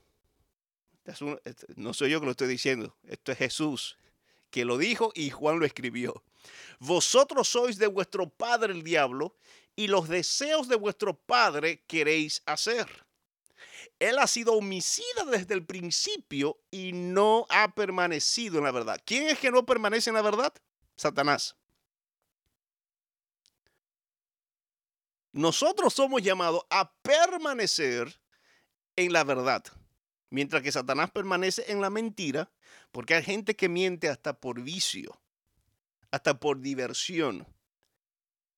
Este, 1.06 1.66
no 1.76 1.94
soy 1.94 2.12
yo 2.12 2.20
que 2.20 2.26
lo 2.26 2.32
estoy 2.32 2.48
diciendo, 2.48 2.96
esto 3.08 3.32
es 3.32 3.38
Jesús 3.38 3.98
que 4.52 4.66
lo 4.66 4.78
dijo 4.78 5.12
y 5.16 5.32
Juan 5.32 5.60
lo 5.60 5.66
escribió. 5.66 6.24
Vosotros 6.80 7.48
sois 7.48 7.78
de 7.78 7.88
vuestro 7.88 8.30
padre 8.30 8.74
el 8.74 8.84
diablo 8.84 9.36
y 9.76 9.88
los 9.88 10.08
deseos 10.10 10.68
de 10.68 10.76
vuestro 10.76 11.16
padre 11.16 11.84
queréis 11.88 12.44
hacer. 12.46 12.88
Él 13.98 14.20
ha 14.20 14.28
sido 14.28 14.54
homicida 14.54 15.24
desde 15.32 15.54
el 15.54 15.66
principio 15.66 16.60
y 16.70 16.92
no 16.92 17.46
ha 17.50 17.74
permanecido 17.74 18.58
en 18.58 18.66
la 18.66 18.72
verdad. 18.72 19.02
¿Quién 19.06 19.28
es 19.28 19.40
que 19.40 19.52
no 19.52 19.66
permanece 19.66 20.10
en 20.10 20.16
la 20.16 20.22
verdad? 20.22 20.54
Satanás. 20.98 21.56
Nosotros 25.34 25.94
somos 25.94 26.22
llamados 26.22 26.64
a 26.70 26.94
permanecer 27.02 28.20
en 28.98 29.14
la 29.14 29.24
verdad, 29.24 29.64
mientras 30.30 30.62
que 30.62 30.72
Satanás 30.72 31.12
permanece 31.12 31.72
en 31.72 31.80
la 31.80 31.90
mentira, 31.90 32.52
porque 32.92 33.16
hay 33.16 33.24
gente 33.24 33.56
que 33.56 33.70
miente 33.70 34.10
hasta 34.10 34.40
por 34.40 34.62
vicio, 34.62 35.22
hasta 36.12 36.40
por 36.40 36.60
diversión. 36.60 37.48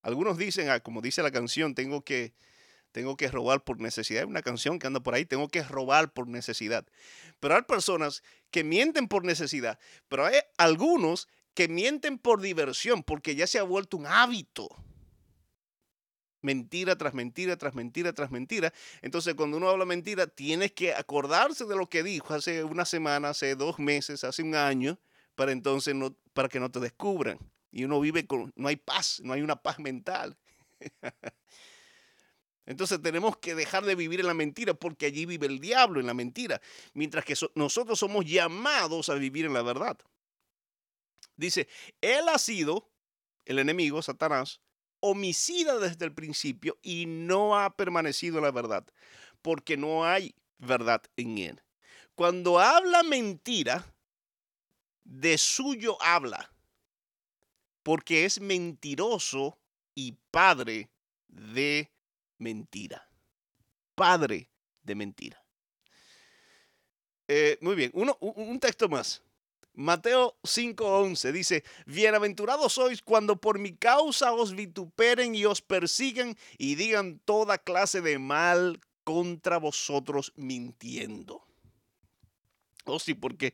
Algunos 0.01 0.37
dicen, 0.37 0.69
ah, 0.69 0.79
como 0.79 1.01
dice 1.01 1.21
la 1.21 1.31
canción, 1.31 1.75
tengo 1.75 2.03
que, 2.03 2.33
tengo 2.91 3.15
que 3.17 3.27
robar 3.29 3.63
por 3.63 3.79
necesidad. 3.79 4.23
Hay 4.23 4.27
una 4.27 4.41
canción 4.41 4.79
que 4.79 4.87
anda 4.87 4.99
por 4.99 5.13
ahí, 5.13 5.25
tengo 5.25 5.49
que 5.49 5.61
robar 5.61 6.11
por 6.11 6.27
necesidad. 6.27 6.87
Pero 7.39 7.55
hay 7.55 7.61
personas 7.61 8.23
que 8.49 8.63
mienten 8.63 9.07
por 9.07 9.23
necesidad, 9.25 9.79
pero 10.07 10.25
hay 10.25 10.39
algunos 10.57 11.27
que 11.53 11.67
mienten 11.67 12.17
por 12.17 12.41
diversión, 12.41 13.03
porque 13.03 13.35
ya 13.35 13.45
se 13.45 13.59
ha 13.59 13.63
vuelto 13.63 13.95
un 13.97 14.07
hábito 14.07 14.69
mentira 16.43 16.95
tras 16.97 17.13
mentira, 17.13 17.57
tras 17.57 17.73
mentira, 17.73 18.13
tras 18.13 18.29
mentira. 18.29 18.73
Entonces, 19.01 19.33
cuando 19.33 19.57
uno 19.57 19.69
habla 19.69 19.85
mentira, 19.85 20.27
tienes 20.27 20.71
que 20.73 20.93
acordarse 20.93 21.65
de 21.65 21.75
lo 21.75 21.89
que 21.89 22.03
dijo 22.03 22.33
hace 22.33 22.63
una 22.63 22.85
semana, 22.85 23.29
hace 23.29 23.55
dos 23.55 23.79
meses, 23.79 24.23
hace 24.23 24.43
un 24.43 24.55
año, 24.55 24.99
para 25.35 25.51
entonces 25.51 25.95
no, 25.95 26.15
para 26.33 26.49
que 26.49 26.59
no 26.59 26.69
te 26.69 26.79
descubran. 26.79 27.39
Y 27.71 27.85
uno 27.85 27.99
vive 27.99 28.27
con, 28.27 28.53
no 28.55 28.67
hay 28.67 28.75
paz, 28.75 29.19
no 29.23 29.33
hay 29.33 29.41
una 29.41 29.55
paz 29.55 29.79
mental. 29.79 30.37
Entonces 32.65 33.01
tenemos 33.01 33.37
que 33.37 33.55
dejar 33.55 33.83
de 33.83 33.95
vivir 33.95 34.21
en 34.21 34.27
la 34.27 34.33
mentira 34.33 34.73
porque 34.73 35.07
allí 35.07 35.25
vive 35.25 35.47
el 35.47 35.59
diablo 35.59 35.99
en 35.99 36.07
la 36.07 36.13
mentira, 36.13 36.61
mientras 36.93 37.25
que 37.25 37.35
nosotros 37.55 37.99
somos 37.99 38.25
llamados 38.25 39.09
a 39.09 39.15
vivir 39.15 39.45
en 39.45 39.53
la 39.53 39.63
verdad. 39.63 39.97
Dice, 41.35 41.67
él 41.99 42.29
ha 42.29 42.37
sido, 42.37 42.89
el 43.45 43.59
enemigo, 43.59 44.01
Satanás, 44.01 44.61
homicida 45.05 45.79
desde 45.79 46.05
el 46.05 46.13
principio 46.13 46.79
y 46.81 47.05
no 47.05 47.59
ha 47.59 47.75
permanecido 47.75 48.39
la 48.39 48.51
verdad, 48.51 48.85
porque 49.41 49.75
no 49.75 50.05
hay 50.05 50.33
verdad 50.59 51.03
en 51.17 51.37
él. 51.39 51.61
Cuando 52.15 52.57
habla 52.57 53.03
mentira, 53.03 53.85
de 55.03 55.37
suyo 55.37 56.01
habla, 56.01 56.49
porque 57.83 58.23
es 58.23 58.39
mentiroso 58.39 59.59
y 59.93 60.13
padre 60.31 60.89
de 61.27 61.91
mentira. 62.37 63.05
Padre 63.95 64.49
de 64.83 64.95
mentira. 64.95 65.43
Eh, 67.27 67.57
muy 67.59 67.75
bien, 67.75 67.91
Uno, 67.93 68.17
un 68.21 68.57
texto 68.61 68.87
más. 68.87 69.21
Mateo 69.75 70.37
5:11 70.43 71.31
dice, 71.31 71.63
bienaventurados 71.87 72.73
sois 72.73 73.01
cuando 73.01 73.41
por 73.41 73.57
mi 73.57 73.73
causa 73.75 74.31
os 74.31 74.53
vituperen 74.53 75.33
y 75.33 75.45
os 75.45 75.61
persiguen 75.61 76.37
y 76.59 76.75
digan 76.75 77.19
toda 77.25 77.57
clase 77.57 78.01
de 78.01 78.19
mal 78.19 78.79
contra 79.03 79.57
vosotros 79.57 80.31
mintiendo. 80.35 81.43
Oh 82.85 82.99
sí, 82.99 83.15
porque 83.15 83.53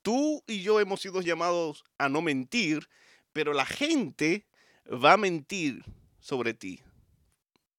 tú 0.00 0.42
y 0.46 0.62
yo 0.62 0.80
hemos 0.80 1.02
sido 1.02 1.20
llamados 1.20 1.84
a 1.98 2.08
no 2.08 2.22
mentir, 2.22 2.88
pero 3.34 3.52
la 3.52 3.66
gente 3.66 4.46
va 4.86 5.12
a 5.12 5.18
mentir 5.18 5.84
sobre 6.18 6.54
ti. 6.54 6.80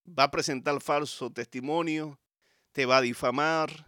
Va 0.07 0.25
a 0.25 0.31
presentar 0.31 0.79
falso 0.81 1.31
testimonio, 1.31 2.19
te 2.71 2.85
va 2.85 2.97
a 2.97 3.01
difamar. 3.01 3.87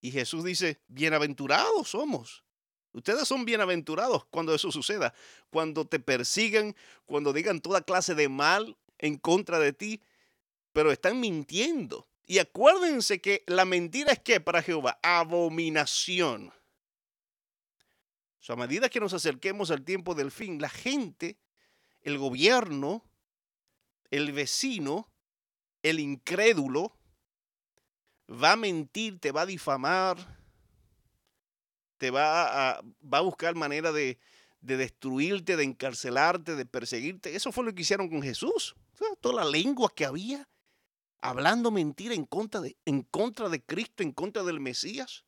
Y 0.00 0.12
Jesús 0.12 0.44
dice, 0.44 0.80
bienaventurados 0.86 1.88
somos 1.88 2.43
Ustedes 2.94 3.26
son 3.26 3.44
bienaventurados 3.44 4.24
cuando 4.26 4.54
eso 4.54 4.70
suceda, 4.70 5.12
cuando 5.50 5.84
te 5.84 5.98
persigan, 5.98 6.76
cuando 7.06 7.32
digan 7.32 7.60
toda 7.60 7.82
clase 7.82 8.14
de 8.14 8.28
mal 8.28 8.76
en 8.98 9.18
contra 9.18 9.58
de 9.58 9.72
ti, 9.72 10.00
pero 10.72 10.92
están 10.92 11.18
mintiendo. 11.18 12.06
Y 12.24 12.38
acuérdense 12.38 13.20
que 13.20 13.42
la 13.48 13.64
mentira 13.64 14.12
es 14.12 14.20
que 14.20 14.40
para 14.40 14.62
Jehová, 14.62 15.00
abominación. 15.02 16.52
a 18.46 18.56
medida 18.56 18.88
que 18.88 19.00
nos 19.00 19.12
acerquemos 19.12 19.72
al 19.72 19.82
tiempo 19.84 20.14
del 20.14 20.30
fin, 20.30 20.60
la 20.60 20.68
gente, 20.68 21.36
el 22.02 22.16
gobierno, 22.16 23.04
el 24.12 24.30
vecino, 24.30 25.10
el 25.82 25.98
incrédulo, 25.98 26.96
va 28.30 28.52
a 28.52 28.56
mentir, 28.56 29.18
te 29.18 29.32
va 29.32 29.42
a 29.42 29.46
difamar, 29.46 30.43
va 32.10 32.78
a, 32.78 33.20
buscar 33.22 33.54
manera 33.54 33.92
de, 33.92 34.18
destruirte, 34.60 35.56
de 35.56 35.64
encarcelarte, 35.64 36.54
de 36.56 36.66
perseguirte. 36.66 37.34
Eso 37.36 37.52
fue 37.52 37.64
lo 37.64 37.74
que 37.74 37.82
hicieron 37.82 38.08
con 38.08 38.22
Jesús. 38.22 38.74
toda 39.20 39.44
la 39.44 39.50
lengua 39.50 39.92
que 39.94 40.04
había, 40.04 40.48
hablando 41.20 41.70
mentira 41.70 42.14
en 42.14 42.24
contra, 42.24 42.60
de, 42.60 42.76
en 42.84 43.02
contra 43.02 43.48
de 43.48 43.62
Cristo, 43.62 44.02
en 44.02 44.12
contra 44.12 44.42
del 44.42 44.60
Mesías, 44.60 45.24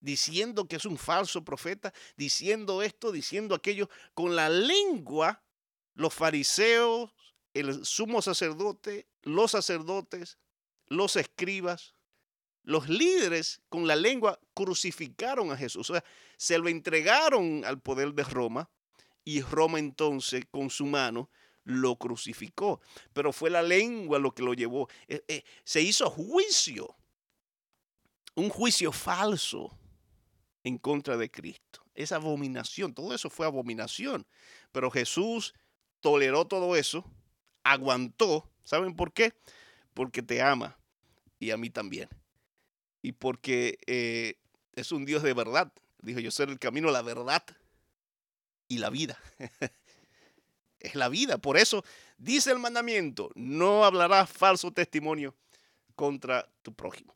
diciendo 0.00 0.68
que 0.68 0.76
es 0.76 0.84
un 0.84 0.98
falso 0.98 1.44
profeta, 1.44 1.92
diciendo 2.16 2.82
esto, 2.82 3.10
diciendo 3.10 3.54
aquello. 3.54 3.88
Con 4.14 4.36
la 4.36 4.48
lengua, 4.48 5.42
los 5.94 6.14
fariseos, 6.14 7.12
el 7.54 7.84
sumo 7.84 8.22
sacerdote, 8.22 9.08
los 9.22 9.50
sacerdotes, 9.50 10.38
los 10.86 11.16
escribas, 11.16 11.95
los 12.66 12.88
líderes 12.88 13.62
con 13.68 13.86
la 13.86 13.94
lengua 13.94 14.40
crucificaron 14.52 15.52
a 15.52 15.56
Jesús. 15.56 15.88
O 15.88 15.94
sea, 15.94 16.04
se 16.36 16.58
lo 16.58 16.68
entregaron 16.68 17.64
al 17.64 17.80
poder 17.80 18.12
de 18.12 18.24
Roma 18.24 18.68
y 19.24 19.40
Roma 19.40 19.78
entonces 19.78 20.44
con 20.50 20.68
su 20.68 20.84
mano 20.84 21.30
lo 21.62 21.96
crucificó. 21.96 22.80
Pero 23.12 23.32
fue 23.32 23.50
la 23.50 23.62
lengua 23.62 24.18
lo 24.18 24.34
que 24.34 24.42
lo 24.42 24.52
llevó. 24.52 24.88
Eh, 25.06 25.24
eh, 25.28 25.44
se 25.62 25.80
hizo 25.80 26.10
juicio, 26.10 26.96
un 28.34 28.50
juicio 28.50 28.90
falso 28.90 29.78
en 30.64 30.76
contra 30.76 31.16
de 31.16 31.30
Cristo. 31.30 31.86
Esa 31.94 32.16
abominación, 32.16 32.92
todo 32.94 33.14
eso 33.14 33.30
fue 33.30 33.46
abominación. 33.46 34.26
Pero 34.72 34.90
Jesús 34.90 35.54
toleró 36.00 36.46
todo 36.46 36.74
eso, 36.74 37.04
aguantó. 37.62 38.50
¿Saben 38.64 38.96
por 38.96 39.12
qué? 39.12 39.34
Porque 39.94 40.20
te 40.20 40.42
ama 40.42 40.76
y 41.38 41.52
a 41.52 41.56
mí 41.56 41.70
también 41.70 42.08
y 43.06 43.12
porque 43.12 43.78
eh, 43.86 44.34
es 44.74 44.90
un 44.90 45.04
Dios 45.04 45.22
de 45.22 45.32
verdad. 45.32 45.72
Dijo, 46.02 46.18
yo 46.18 46.32
soy 46.32 46.46
el 46.48 46.58
camino, 46.58 46.90
la 46.90 47.02
verdad 47.02 47.44
y 48.66 48.78
la 48.78 48.90
vida. 48.90 49.16
es 50.80 50.96
la 50.96 51.08
vida. 51.08 51.38
Por 51.38 51.56
eso 51.56 51.84
dice 52.18 52.50
el 52.50 52.58
mandamiento, 52.58 53.30
no 53.36 53.84
hablarás 53.84 54.28
falso 54.28 54.72
testimonio 54.72 55.36
contra 55.94 56.50
tu 56.62 56.74
prójimo. 56.74 57.14